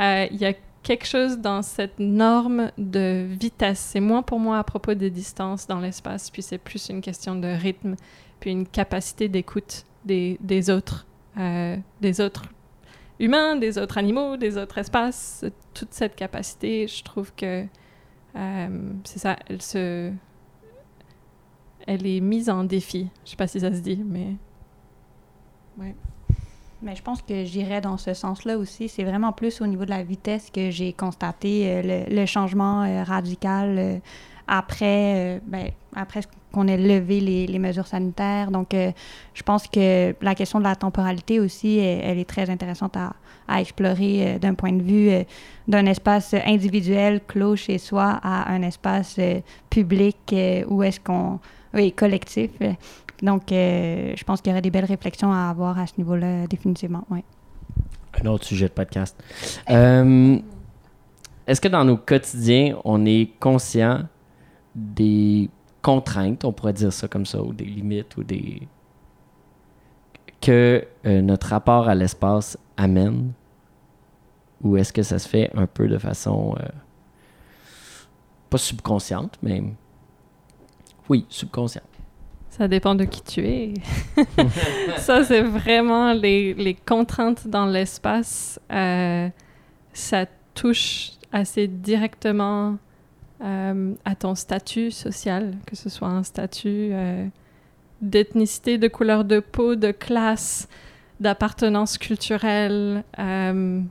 euh, 0.00 0.26
il 0.30 0.38
y 0.38 0.46
a 0.46 0.52
quelque 0.82 1.06
chose 1.06 1.38
dans 1.38 1.62
cette 1.62 1.98
norme 1.98 2.70
de 2.78 3.26
vitesse. 3.28 3.80
C'est 3.80 4.00
moins 4.00 4.22
pour 4.22 4.38
moi 4.38 4.58
à 4.58 4.64
propos 4.64 4.94
des 4.94 5.10
distances 5.10 5.66
dans 5.66 5.80
l'espace, 5.80 6.30
puis 6.30 6.42
c'est 6.42 6.58
plus 6.58 6.88
une 6.88 7.00
question 7.00 7.34
de 7.34 7.48
rythme, 7.48 7.96
puis 8.38 8.50
une 8.50 8.66
capacité 8.66 9.28
d'écoute 9.28 9.84
des, 10.04 10.70
autres, 10.70 11.06
euh, 11.38 11.76
des 12.00 12.20
autres 12.20 12.44
humains, 13.18 13.56
des 13.56 13.76
autres 13.76 13.98
animaux, 13.98 14.36
des 14.36 14.56
autres 14.56 14.78
espaces. 14.78 15.44
Toute 15.74 15.92
cette 15.92 16.16
capacité, 16.16 16.86
je 16.86 17.02
trouve 17.02 17.32
que 17.34 17.66
euh, 18.36 18.92
c'est 19.04 19.18
ça, 19.18 19.36
elle 19.48 19.62
se... 19.62 20.12
Elle 21.86 22.06
est 22.06 22.20
mise 22.20 22.50
en 22.50 22.62
défi. 22.62 23.08
Je 23.24 23.30
sais 23.30 23.36
pas 23.36 23.46
si 23.46 23.58
ça 23.60 23.72
se 23.72 23.80
dit, 23.80 24.02
mais... 24.04 24.36
Ouais. 25.78 25.94
Mais 26.82 26.96
je 26.96 27.02
pense 27.02 27.20
que 27.20 27.44
j'irais 27.44 27.80
dans 27.80 27.98
ce 27.98 28.14
sens-là 28.14 28.56
aussi. 28.56 28.88
C'est 28.88 29.04
vraiment 29.04 29.32
plus 29.32 29.60
au 29.60 29.66
niveau 29.66 29.84
de 29.84 29.90
la 29.90 30.02
vitesse 30.02 30.50
que 30.50 30.70
j'ai 30.70 30.92
constaté 30.92 31.64
euh, 31.66 32.04
le, 32.08 32.26
changement 32.26 32.82
euh, 32.82 33.02
radical 33.04 33.76
euh, 33.78 33.98
après, 34.48 35.40
ben, 35.46 35.68
après 35.94 36.22
qu'on 36.52 36.66
ait 36.66 36.78
levé 36.78 37.20
les, 37.46 37.58
mesures 37.58 37.86
sanitaires. 37.86 38.50
Donc, 38.50 38.74
je 38.74 39.42
pense 39.44 39.68
que 39.68 40.12
la 40.20 40.34
question 40.34 40.58
de 40.58 40.64
la 40.64 40.74
temporalité 40.74 41.38
aussi, 41.38 41.78
elle, 41.78 42.18
est 42.18 42.28
très 42.28 42.50
intéressante 42.50 42.96
à, 42.96 43.12
à 43.46 43.60
explorer 43.60 44.40
d'un 44.40 44.54
point 44.54 44.72
de 44.72 44.82
vue 44.82 45.24
d'un 45.68 45.86
espace 45.86 46.34
individuel 46.34 47.20
clos 47.28 47.54
chez 47.54 47.78
soi 47.78 48.18
à 48.24 48.52
un 48.52 48.62
espace 48.62 49.20
public 49.68 50.34
où 50.66 50.82
est-ce 50.82 50.98
qu'on... 50.98 51.38
Oui, 51.72 51.92
collectif. 51.92 52.50
Donc, 53.22 53.52
euh, 53.52 54.14
je 54.16 54.24
pense 54.24 54.40
qu'il 54.40 54.50
y 54.50 54.52
aurait 54.52 54.62
des 54.62 54.70
belles 54.70 54.84
réflexions 54.84 55.32
à 55.32 55.50
avoir 55.50 55.78
à 55.78 55.86
ce 55.86 55.94
niveau-là, 55.98 56.46
définitivement. 56.46 57.04
Ouais. 57.10 57.24
Un 58.22 58.26
autre 58.26 58.44
sujet 58.44 58.68
de 58.68 58.72
podcast. 58.72 59.22
Euh, 59.68 60.38
Est-ce 61.46 61.60
que 61.60 61.68
dans 61.68 61.84
nos 61.84 61.96
quotidiens, 61.96 62.78
on 62.84 63.04
est 63.04 63.30
conscient 63.38 64.04
des 64.74 65.50
contraintes, 65.82 66.44
on 66.44 66.52
pourrait 66.52 66.72
dire 66.72 66.92
ça 66.92 67.08
comme 67.08 67.26
ça, 67.26 67.42
ou 67.42 67.52
des 67.52 67.64
limites, 67.64 68.16
ou 68.16 68.24
des. 68.24 68.66
que 70.40 70.86
euh, 71.06 71.20
notre 71.20 71.48
rapport 71.48 71.88
à 71.88 71.94
l'espace 71.94 72.58
amène? 72.76 73.32
Ou 74.62 74.76
est-ce 74.76 74.92
que 74.92 75.02
ça 75.02 75.18
se 75.18 75.26
fait 75.28 75.50
un 75.54 75.66
peu 75.66 75.88
de 75.88 75.98
façon. 75.98 76.54
pas 78.48 78.58
subconsciente, 78.58 79.38
mais. 79.42 79.62
Oui, 81.08 81.26
subconsciente. 81.28 81.89
Ça 82.50 82.66
dépend 82.66 82.96
de 82.96 83.04
qui 83.04 83.22
tu 83.22 83.46
es. 83.46 83.74
ça, 84.98 85.24
c'est 85.24 85.40
vraiment 85.42 86.12
les, 86.12 86.52
les 86.54 86.74
contraintes 86.74 87.46
dans 87.46 87.66
l'espace. 87.66 88.60
euh, 88.72 89.28
ça 89.92 90.26
touche 90.54 91.12
assez 91.32 91.68
directement 91.68 92.76
euh, 93.42 93.94
à 94.04 94.14
ton 94.14 94.34
statut 94.34 94.90
social, 94.90 95.56
que 95.66 95.76
ce 95.76 95.88
soit 95.88 96.08
un 96.08 96.22
statut 96.22 96.90
euh, 96.92 97.26
d'ethnicité, 98.02 98.78
de 98.78 98.88
couleur 98.88 99.24
de 99.24 99.40
peau, 99.40 99.76
de 99.76 99.92
classe, 99.92 100.68
d'appartenance 101.20 101.98
culturelle, 101.98 103.04
de, 103.18 103.84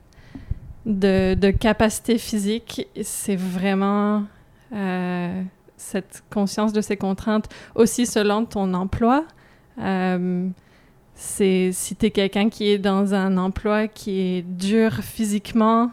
de 1.34 1.50
capacité 1.50 2.18
physique. 2.18 2.86
C'est 3.02 3.36
vraiment 3.36 4.24
cette 5.80 6.22
conscience 6.30 6.72
de 6.72 6.80
ces 6.80 6.96
contraintes 6.96 7.48
aussi 7.74 8.06
selon 8.06 8.44
ton 8.44 8.74
emploi. 8.74 9.24
Euh, 9.80 10.48
c'est 11.14 11.70
si 11.72 11.96
tu 11.96 12.06
es 12.06 12.10
quelqu'un 12.10 12.48
qui 12.48 12.70
est 12.70 12.78
dans 12.78 13.14
un 13.14 13.36
emploi 13.36 13.88
qui 13.88 14.20
est 14.20 14.42
dur 14.42 14.92
physiquement, 15.02 15.90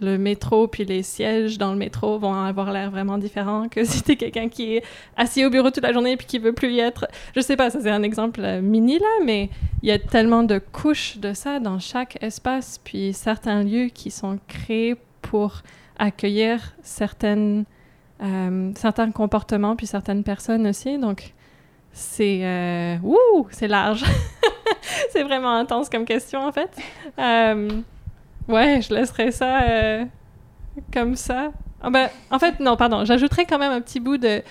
le 0.00 0.16
métro 0.16 0.66
puis 0.66 0.84
les 0.84 1.02
sièges 1.02 1.58
dans 1.58 1.72
le 1.72 1.78
métro 1.78 2.18
vont 2.18 2.34
avoir 2.34 2.72
l'air 2.72 2.90
vraiment 2.90 3.18
différents 3.18 3.68
que 3.68 3.84
si 3.90 4.02
tu 4.02 4.12
es 4.12 4.16
quelqu'un 4.16 4.48
qui 4.48 4.76
est 4.76 4.84
assis 5.16 5.44
au 5.44 5.50
bureau 5.50 5.70
toute 5.70 5.82
la 5.82 5.92
journée 5.92 6.16
puis 6.16 6.26
qui 6.26 6.38
veut 6.38 6.52
plus 6.52 6.72
y 6.72 6.80
être. 6.80 7.06
Je 7.36 7.40
sais 7.40 7.56
pas, 7.56 7.70
ça 7.70 7.80
c'est 7.80 7.90
un 7.90 8.02
exemple 8.02 8.40
euh, 8.42 8.60
mini 8.60 8.98
là, 8.98 9.24
mais 9.24 9.50
il 9.82 9.88
y 9.88 9.92
a 9.92 9.98
tellement 9.98 10.42
de 10.42 10.58
couches 10.58 11.18
de 11.18 11.34
ça 11.34 11.60
dans 11.60 11.78
chaque 11.78 12.22
espace 12.22 12.80
puis 12.82 13.12
certains 13.12 13.62
lieux 13.62 13.88
qui 13.88 14.10
sont 14.10 14.38
créés 14.48 14.96
pour 15.22 15.62
accueillir 15.98 16.74
certaines 16.82 17.64
euh, 18.22 18.72
certains 18.76 19.10
comportements 19.10 19.76
puis 19.76 19.86
certaines 19.86 20.24
personnes 20.24 20.66
aussi. 20.66 20.98
Donc, 20.98 21.32
c'est 21.92 22.40
euh, 22.44 22.96
ouh, 23.02 23.46
c'est 23.50 23.68
large. 23.68 24.04
c'est 25.10 25.22
vraiment 25.22 25.54
intense 25.56 25.88
comme 25.88 26.04
question 26.04 26.40
en 26.46 26.52
fait. 26.52 26.70
Euh, 27.18 27.68
ouais, 28.48 28.80
je 28.82 28.94
laisserai 28.94 29.32
ça 29.32 29.62
euh, 29.62 30.04
comme 30.92 31.16
ça. 31.16 31.50
Ah 31.82 31.90
ben, 31.90 32.08
en 32.30 32.38
fait, 32.38 32.60
non, 32.60 32.76
pardon. 32.76 33.04
J'ajouterais 33.04 33.46
quand 33.46 33.58
même 33.58 33.72
un 33.72 33.80
petit 33.80 34.00
bout 34.00 34.18
de. 34.18 34.42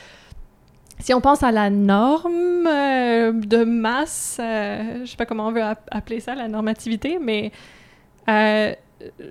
Si 1.02 1.14
on 1.14 1.22
pense 1.22 1.44
à 1.44 1.52
la 1.52 1.70
norme 1.70 2.64
de 2.66 3.64
masse, 3.64 4.38
euh, 4.42 5.06
je 5.06 5.12
sais 5.12 5.16
pas 5.16 5.26
comment 5.26 5.48
on 5.48 5.52
veut 5.52 5.64
app- 5.64 5.88
appeler 5.92 6.20
ça, 6.20 6.36
la 6.36 6.50
normativité, 6.50 7.20
mais 7.22 7.52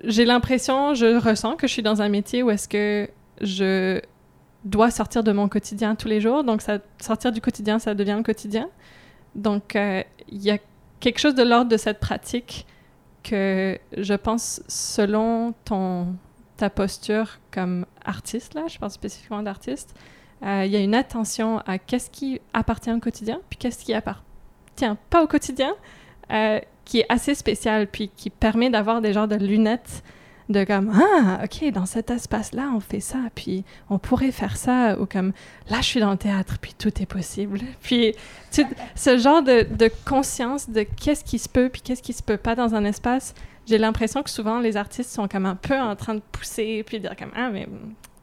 j'ai 0.03 0.25
l'impression, 0.25 0.95
je 0.95 1.19
ressens 1.19 1.57
que 1.57 1.67
je 1.67 1.73
suis 1.73 1.83
dans 1.83 2.01
un 2.01 2.09
métier 2.09 2.41
où 2.41 2.49
est-ce 2.49 2.67
que 2.67 3.07
je 3.41 4.01
dois 4.63 4.91
sortir 4.91 5.23
de 5.23 5.31
mon 5.31 5.47
quotidien 5.47 5.95
tous 5.95 6.07
les 6.07 6.21
jours. 6.21 6.43
Donc, 6.43 6.61
ça, 6.61 6.79
sortir 7.01 7.31
du 7.31 7.41
quotidien, 7.41 7.79
ça 7.79 7.93
devient 7.95 8.15
le 8.17 8.23
quotidien. 8.23 8.69
Donc, 9.35 9.75
euh, 9.75 10.03
il 10.29 10.41
y 10.41 10.51
a 10.51 10.57
quelque 10.99 11.19
chose 11.19 11.35
de 11.35 11.43
l'ordre 11.43 11.69
de 11.69 11.77
cette 11.77 11.99
pratique 11.99 12.65
que 13.23 13.77
je 13.97 14.13
pense, 14.13 14.61
selon 14.67 15.53
ton, 15.65 16.15
ta 16.57 16.69
posture 16.69 17.39
comme 17.51 17.85
artiste, 18.03 18.53
là, 18.53 18.67
je 18.67 18.77
parle 18.77 18.91
spécifiquement 18.91 19.43
d'artiste, 19.43 19.95
euh, 20.43 20.63
il 20.65 20.71
y 20.71 20.75
a 20.75 20.79
une 20.79 20.95
attention 20.95 21.59
à 21.59 21.77
qu'est-ce 21.77 22.09
qui 22.09 22.39
appartient 22.53 22.91
au 22.91 22.99
quotidien, 22.99 23.41
puis 23.49 23.57
qu'est-ce 23.57 23.83
qui 23.83 23.93
appartient 23.93 24.23
pas 25.09 25.23
au 25.23 25.27
quotidien, 25.27 25.73
euh, 26.31 26.59
qui 26.85 26.99
est 26.99 27.05
assez 27.09 27.35
spécial, 27.35 27.87
puis 27.87 28.09
qui 28.15 28.29
permet 28.29 28.69
d'avoir 28.69 29.01
des 29.01 29.13
genres 29.13 29.27
de 29.27 29.35
lunettes 29.35 30.03
de 30.49 30.63
comme 30.63 30.91
ah 30.93 31.41
ok 31.43 31.71
dans 31.71 31.85
cet 31.85 32.09
espace 32.09 32.53
là 32.53 32.71
on 32.75 32.79
fait 32.79 32.99
ça 32.99 33.19
puis 33.35 33.63
on 33.89 33.99
pourrait 33.99 34.31
faire 34.31 34.57
ça 34.57 34.99
ou 34.99 35.05
comme 35.05 35.31
là 35.69 35.77
je 35.81 35.85
suis 35.85 35.99
dans 35.99 36.11
le 36.11 36.17
théâtre 36.17 36.57
puis 36.59 36.73
tout 36.77 37.01
est 37.01 37.05
possible. 37.05 37.59
Puis 37.81 38.15
ce 38.95 39.17
genre 39.17 39.43
de, 39.43 39.63
de 39.63 39.89
conscience 40.05 40.69
de 40.69 40.83
qu'est-ce 40.83 41.23
qui 41.23 41.39
se 41.39 41.47
peut 41.47 41.69
puis 41.69 41.81
qu'est-ce 41.81 42.01
qui 42.01 42.13
se 42.13 42.23
peut 42.23 42.37
pas 42.37 42.55
dans 42.55 42.75
un 42.75 42.83
espace 42.83 43.33
j'ai 43.67 43.77
l'impression 43.77 44.23
que 44.23 44.29
souvent 44.29 44.59
les 44.59 44.77
artistes 44.77 45.11
sont 45.11 45.27
comme 45.27 45.45
un 45.45 45.55
peu 45.55 45.79
en 45.79 45.95
train 45.95 46.15
de 46.15 46.21
pousser 46.31 46.83
puis 46.83 46.99
dire 46.99 47.15
comme 47.15 47.31
ah 47.35 47.49
mais 47.51 47.67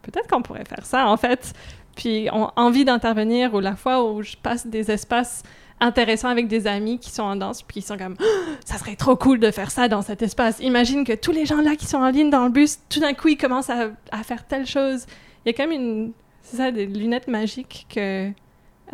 peut-être 0.03 0.29
qu'on 0.29 0.43
pourrait 0.43 0.65
faire 0.65 0.85
ça 0.85 1.07
en 1.07 1.17
fait. 1.17 1.53
Puis 1.95 2.29
ont 2.33 2.51
envie 2.57 2.85
d'intervenir 2.85 3.55
ou 3.55 3.61
la 3.61 3.75
fois 3.75 4.05
où 4.05 4.23
je 4.23 4.37
passe 4.37 4.67
des 4.67 4.91
espaces 4.91 5.43
intéressants 5.81 6.29
avec 6.29 6.49
des 6.49 6.67
amis 6.67 6.99
qui 6.99 7.11
sont 7.11 7.23
en 7.23 7.37
danse 7.37 7.63
puis 7.63 7.81
qui 7.81 7.87
sont 7.87 7.99
comme 7.99 8.17
ça 8.65 8.79
serait 8.79 8.97
trop 8.97 9.17
cool 9.17 9.39
de 9.39 9.51
faire 9.51 9.71
ça 9.71 9.89
dans 9.89 10.03
cet 10.03 10.23
espace. 10.23 10.59
Imagine 10.61 11.05
que 11.05 11.13
tous 11.13 11.33
les 11.33 11.47
gens 11.47 11.61
là 11.61 11.77
qui 11.77 11.87
sont 11.87 11.99
en 11.99 12.11
ligne 12.11 12.31
dans 12.31 12.45
le 12.45 12.51
bus, 12.51 12.79
tout 12.89 13.01
d'un 13.01 13.15
coup, 13.15 13.29
ils 13.29 13.37
commencent 13.37 13.71
à, 13.71 13.91
faire 14.23 14.47
telle 14.47 14.67
chose. 14.67 15.07
Il 15.45 15.53
y 15.53 15.61
a 15.61 15.67
même 15.67 15.81
une, 15.81 16.13
c'est 16.43 16.57
ça, 16.57 16.71
des 16.71 16.87
lunettes 16.87 17.29
magiques 17.29 17.87
que, 17.93 18.31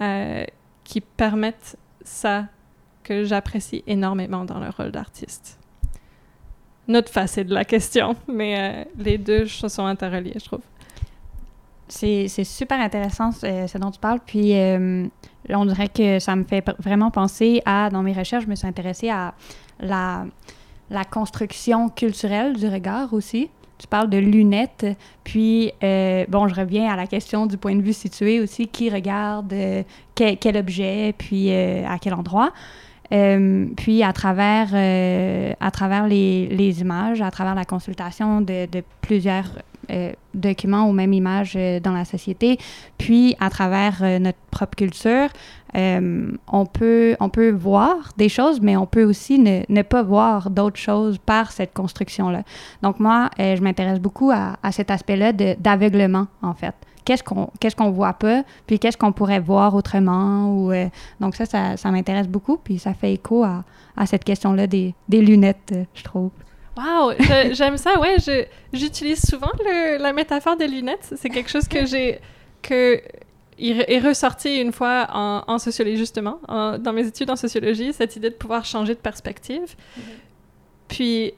euh, 0.00 0.44
qui 0.84 1.00
permettent 1.00 1.76
ça, 2.02 2.46
que 3.04 3.24
j'apprécie 3.24 3.82
énormément 3.86 4.44
dans 4.44 4.58
le 4.58 4.68
rôle 4.68 4.90
d'artiste. 4.90 5.58
Notre 6.88 7.12
facette 7.12 7.46
de 7.46 7.54
la 7.54 7.64
question, 7.64 8.16
mais 8.26 8.58
euh, 8.58 8.84
les 8.98 9.18
deux 9.18 9.46
sont 9.46 9.86
interreliées, 9.86 10.34
je 10.34 10.44
trouve. 10.44 10.62
C'est 11.88 12.44
super 12.44 12.80
intéressant 12.80 13.32
ce, 13.32 13.78
dont 13.78 13.90
tu 13.90 14.00
parles. 14.00 14.20
Puis, 14.24 14.56
euh, 14.56 15.06
on 15.50 15.66
dirait 15.66 15.88
que 15.88 16.18
ça 16.18 16.34
me 16.36 16.44
fait 16.44 16.64
vraiment 16.78 17.10
penser 17.10 17.60
à, 17.66 17.90
dans 17.90 18.02
mes 18.02 18.12
recherches, 18.12 18.44
je 18.44 18.48
me 18.50 18.54
suis 18.54 18.66
intéressée 18.66 19.10
à 19.10 19.34
la, 19.80 20.24
la 20.90 21.04
construction 21.04 21.88
culturelle 21.88 22.56
du 22.56 22.66
regard 22.66 23.12
aussi. 23.12 23.50
Tu 23.78 23.86
parles 23.88 24.08
de 24.08 24.18
lunettes. 24.18 24.86
Puis, 25.24 25.72
euh, 25.82 26.24
bon, 26.28 26.48
je 26.48 26.54
reviens 26.54 26.90
à 26.90 26.96
la 26.96 27.06
question 27.06 27.46
du 27.46 27.58
point 27.58 27.74
de 27.74 27.82
vue 27.82 27.92
situé 27.92 28.40
aussi. 28.40 28.68
Qui 28.68 28.88
regarde 28.88 29.52
euh, 29.52 29.82
quel, 30.14 30.56
objet, 30.56 31.14
puis 31.18 31.52
à 31.52 31.98
quel 32.00 32.14
endroit? 32.14 32.52
Euh, 33.12 33.66
puis 33.76 34.02
à 34.02 34.12
travers, 34.12 34.68
euh, 34.72 35.52
à 35.60 35.70
travers 35.70 36.06
les, 36.06 36.80
images, 36.80 37.20
à 37.20 37.30
travers 37.30 37.54
la 37.54 37.64
consultation 37.64 38.40
de, 38.40 38.66
plusieurs 39.00 39.58
euh, 39.90 40.12
documents 40.32 40.88
ou 40.88 40.92
même 40.92 41.12
images 41.12 41.58
dans 41.82 41.92
la 41.92 42.04
société, 42.04 42.58
puis 42.96 43.36
à 43.40 43.50
travers 43.50 44.02
notre 44.20 44.38
propre 44.50 44.76
culture, 44.76 45.28
on, 45.74 46.66
peut, 46.66 47.16
on 47.20 47.28
peut 47.28 47.50
voir 47.50 48.12
des 48.16 48.28
choses, 48.28 48.60
mais 48.60 48.76
on 48.76 48.86
peut 48.86 49.04
aussi 49.04 49.38
ne, 49.38 49.82
pas 49.82 50.02
voir 50.02 50.50
d'autres 50.50 50.78
choses 50.78 51.18
par 51.18 51.52
cette 51.52 51.74
construction-là. 51.74 52.42
Donc 52.82 53.00
moi, 53.00 53.28
je 53.38 53.60
m'intéresse 53.60 54.00
beaucoup 54.00 54.30
à, 54.30 54.56
à 54.62 54.72
cet 54.72 54.90
aspect-là 54.90 55.32
d'aveuglement, 55.32 56.28
en 56.42 56.54
fait. 56.54 56.74
Qu'est-ce 57.04 57.22
qu'on 57.24 57.50
qu'est-ce 57.60 57.74
qu'on 57.76 57.90
voit 57.90 58.12
pas, 58.12 58.44
puis 58.66 58.78
qu'est-ce 58.78 58.96
qu'on 58.96 59.12
pourrait 59.12 59.40
voir 59.40 59.74
autrement. 59.74 60.48
Ou, 60.54 60.72
euh, 60.72 60.86
donc 61.20 61.34
ça, 61.34 61.44
ça, 61.46 61.76
ça 61.76 61.90
m'intéresse 61.90 62.28
beaucoup, 62.28 62.56
puis 62.58 62.78
ça 62.78 62.94
fait 62.94 63.12
écho 63.14 63.42
à, 63.44 63.64
à 63.96 64.06
cette 64.06 64.24
question-là 64.24 64.66
des, 64.66 64.94
des 65.08 65.20
lunettes, 65.20 65.72
euh, 65.72 65.84
je 65.94 66.02
trouve. 66.04 66.30
Wow, 66.76 67.12
j'aime 67.52 67.76
ça. 67.76 68.00
Ouais, 68.00 68.16
j'utilise 68.72 69.20
souvent 69.28 69.50
le- 69.58 69.98
la 70.00 70.12
métaphore 70.12 70.56
des 70.56 70.68
lunettes. 70.68 71.12
C'est 71.16 71.28
quelque 71.28 71.50
chose 71.50 71.68
que 71.68 71.84
j'ai 71.84 72.18
que 72.62 73.00
il 73.58 73.84
est 73.86 73.98
ressorti 74.00 74.58
une 74.60 74.72
fois 74.72 75.06
en, 75.12 75.42
en 75.46 75.58
sociologie 75.58 75.98
justement, 75.98 76.38
en- 76.48 76.78
dans 76.78 76.92
mes 76.94 77.06
études 77.06 77.28
en 77.30 77.36
sociologie, 77.36 77.92
cette 77.92 78.16
idée 78.16 78.30
de 78.30 78.34
pouvoir 78.34 78.64
changer 78.64 78.94
de 78.94 79.00
perspective. 79.00 79.74
Puis 80.88 81.34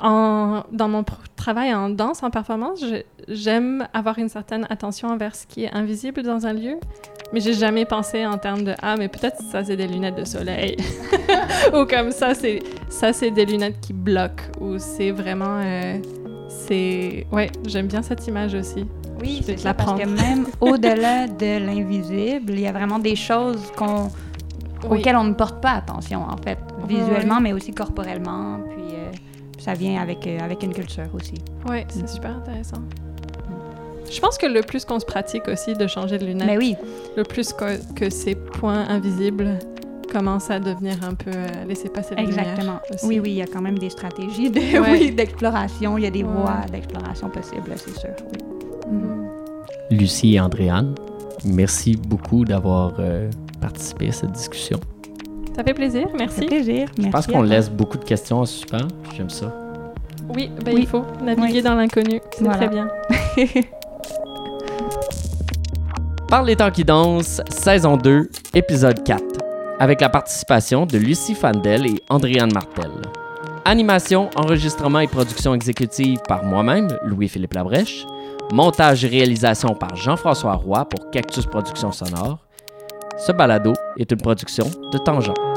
en, 0.00 0.62
dans 0.72 0.88
mon 0.88 1.04
travail 1.36 1.74
en 1.74 1.88
danse, 1.90 2.22
en 2.22 2.30
performance, 2.30 2.84
j'aime 3.28 3.86
avoir 3.92 4.18
une 4.18 4.28
certaine 4.28 4.66
attention 4.70 5.08
envers 5.08 5.34
ce 5.34 5.46
qui 5.46 5.64
est 5.64 5.72
invisible 5.72 6.22
dans 6.22 6.46
un 6.46 6.52
lieu, 6.52 6.76
mais 7.32 7.40
j'ai 7.40 7.54
jamais 7.54 7.84
pensé 7.84 8.26
en 8.26 8.38
termes 8.38 8.64
de 8.64 8.74
ah 8.82 8.96
mais 8.96 9.08
peut-être 9.08 9.40
ça 9.50 9.64
c'est 9.64 9.76
des 9.76 9.86
lunettes 9.86 10.16
de 10.16 10.24
soleil. 10.24 10.76
Ou 11.74 11.84
comme 11.86 12.10
ça 12.10 12.34
c'est 12.34 12.60
ça 12.88 13.12
c'est 13.12 13.30
des 13.30 13.44
lunettes 13.46 13.80
qui 13.80 13.92
bloquent 13.92 14.44
ou 14.60 14.78
c'est 14.78 15.10
vraiment 15.10 15.58
euh, 15.62 15.98
c'est 16.48 17.26
ouais 17.32 17.50
j'aime 17.66 17.86
bien 17.86 18.02
cette 18.02 18.26
image 18.26 18.54
aussi. 18.54 18.86
Oui, 19.20 19.42
c'est 19.46 19.58
ça, 19.58 19.72
parce 19.74 19.98
que 20.00 20.06
même 20.06 20.46
au-delà 20.60 21.28
de 21.28 21.64
l'invisible, 21.64 22.52
il 22.54 22.60
y 22.60 22.66
a 22.66 22.72
vraiment 22.72 22.98
des 22.98 23.14
choses 23.14 23.70
qu'on, 23.76 24.08
Oui. 24.90 24.98
auxquelles 24.98 25.14
on 25.16 25.22
ne 25.24 25.34
porte 25.34 25.62
pas 25.62 25.70
attention, 25.70 26.22
en 26.28 26.36
fait, 26.36 26.58
visuellement, 26.88 27.40
mais 27.40 27.52
aussi 27.52 27.72
corporellement, 27.72 28.58
puis 28.70 28.83
ça 29.64 29.72
vient 29.74 30.00
avec, 30.00 30.26
euh, 30.26 30.38
avec 30.40 30.62
une 30.62 30.74
culture 30.74 31.08
aussi. 31.14 31.34
ouais 31.68 31.86
c'est 31.88 32.08
super 32.08 32.36
intéressant 32.36 32.82
je 34.12 34.20
pense 34.20 34.36
que 34.36 34.46
le 34.46 34.60
plus 34.60 34.84
qu'on 34.84 35.00
se 35.00 35.06
pratique 35.06 35.48
aussi 35.48 35.72
de 35.74 35.86
changer 35.86 36.18
de 36.18 36.26
lunettes 36.26 36.46
Mais 36.46 36.58
oui, 36.58 36.76
le 37.16 37.22
plus 37.24 37.52
que, 37.54 37.78
que 37.94 38.10
ces 38.10 38.34
points 38.34 38.84
invisibles 38.88 39.58
commence 40.12 40.50
à 40.50 40.60
devenir 40.60 40.96
un 41.02 41.14
peu 41.14 41.30
euh, 41.34 41.64
laisser 41.66 41.88
passer 41.88 42.14
la 42.14 42.22
lumière 42.22 42.40
Exactement. 42.40 42.78
aussi. 42.92 43.06
Oui, 43.06 43.18
oui, 43.18 43.30
il 43.30 43.36
y 43.36 43.42
a 43.42 43.46
quand 43.46 43.62
même 43.62 43.78
des 43.78 43.88
stratégies 43.90 44.50
de, 44.50 44.60
Ouais. 44.60 44.90
oui, 44.92 45.10
d'exploration. 45.12 45.96
Il 45.96 46.04
y 46.04 46.06
a 46.06 46.10
des 46.10 46.22
Ouais. 46.22 46.28
voies 46.32 46.60
d'exploration 46.70 47.30
possibles, 47.30 47.72
c'est 47.76 47.96
sûr. 47.98 48.10
Oui. 48.30 48.38
Mhm. 48.92 48.98
Mm. 48.98 49.96
Lucie 49.96 50.34
et 50.34 50.40
Andréane, 50.40 50.94
merci 51.46 51.96
beaucoup 51.96 52.44
d'avoir 52.44 52.92
euh, 52.98 53.30
participé 53.60 54.08
à 54.08 54.12
cette 54.12 54.32
discussion. 54.32 54.78
Ça 55.56 55.62
fait 55.62 55.74
plaisir, 55.74 56.02
Ça 56.04 56.08
fait 56.10 56.16
merci. 56.18 56.46
plaisir. 56.46 56.88
Je 56.96 57.02
pense 57.04 57.12
Merci 57.12 57.32
qu'on 57.32 57.42
laisse 57.42 57.70
beaucoup 57.70 57.98
de 57.98 58.04
questions 58.04 58.40
en 58.40 58.44
suspens. 58.46 58.88
J'aime 59.16 59.30
ça. 59.30 59.52
Oui, 60.34 60.50
ben, 60.64 60.74
Oui. 60.74 60.80
il 60.82 60.86
faut 60.88 61.04
naviguer 61.22 61.52
Oui. 61.58 61.62
dans 61.62 61.74
l'inconnu. 61.74 62.20
C'est 62.32 62.42
Voilà. 62.44 62.58
très 62.58 62.68
bien. 62.68 62.88
Par 66.28 66.42
les 66.42 66.56
temps 66.56 66.70
qui 66.70 66.84
dansent, 66.84 67.40
saison 67.48 67.96
2, 67.96 68.28
épisode 68.54 69.04
4, 69.04 69.22
avec 69.78 70.00
la 70.00 70.08
participation 70.08 70.86
de 70.86 70.98
Lucie 70.98 71.34
Fandel 71.34 71.86
et 71.86 72.02
Andréane 72.08 72.52
Martel. 72.52 72.90
Animation, 73.64 74.30
enregistrement 74.36 75.00
et 75.00 75.06
production 75.06 75.54
exécutive 75.54 76.18
par 76.28 76.44
moi-même, 76.44 76.88
Louis-Philippe 77.04 77.54
Labrèche. 77.54 78.06
Montage 78.52 79.04
et 79.04 79.08
réalisation 79.08 79.74
par 79.74 79.96
Jean-François 79.96 80.54
Roy 80.54 80.84
pour 80.86 81.10
Cactus 81.10 81.46
Productions 81.46 81.92
Sonore. 81.92 82.38
Ce 83.16 83.30
balado 83.32 83.72
est 83.98 84.10
une 84.10 84.20
production 84.20 84.66
de 84.90 84.98
Tangent. 84.98 85.53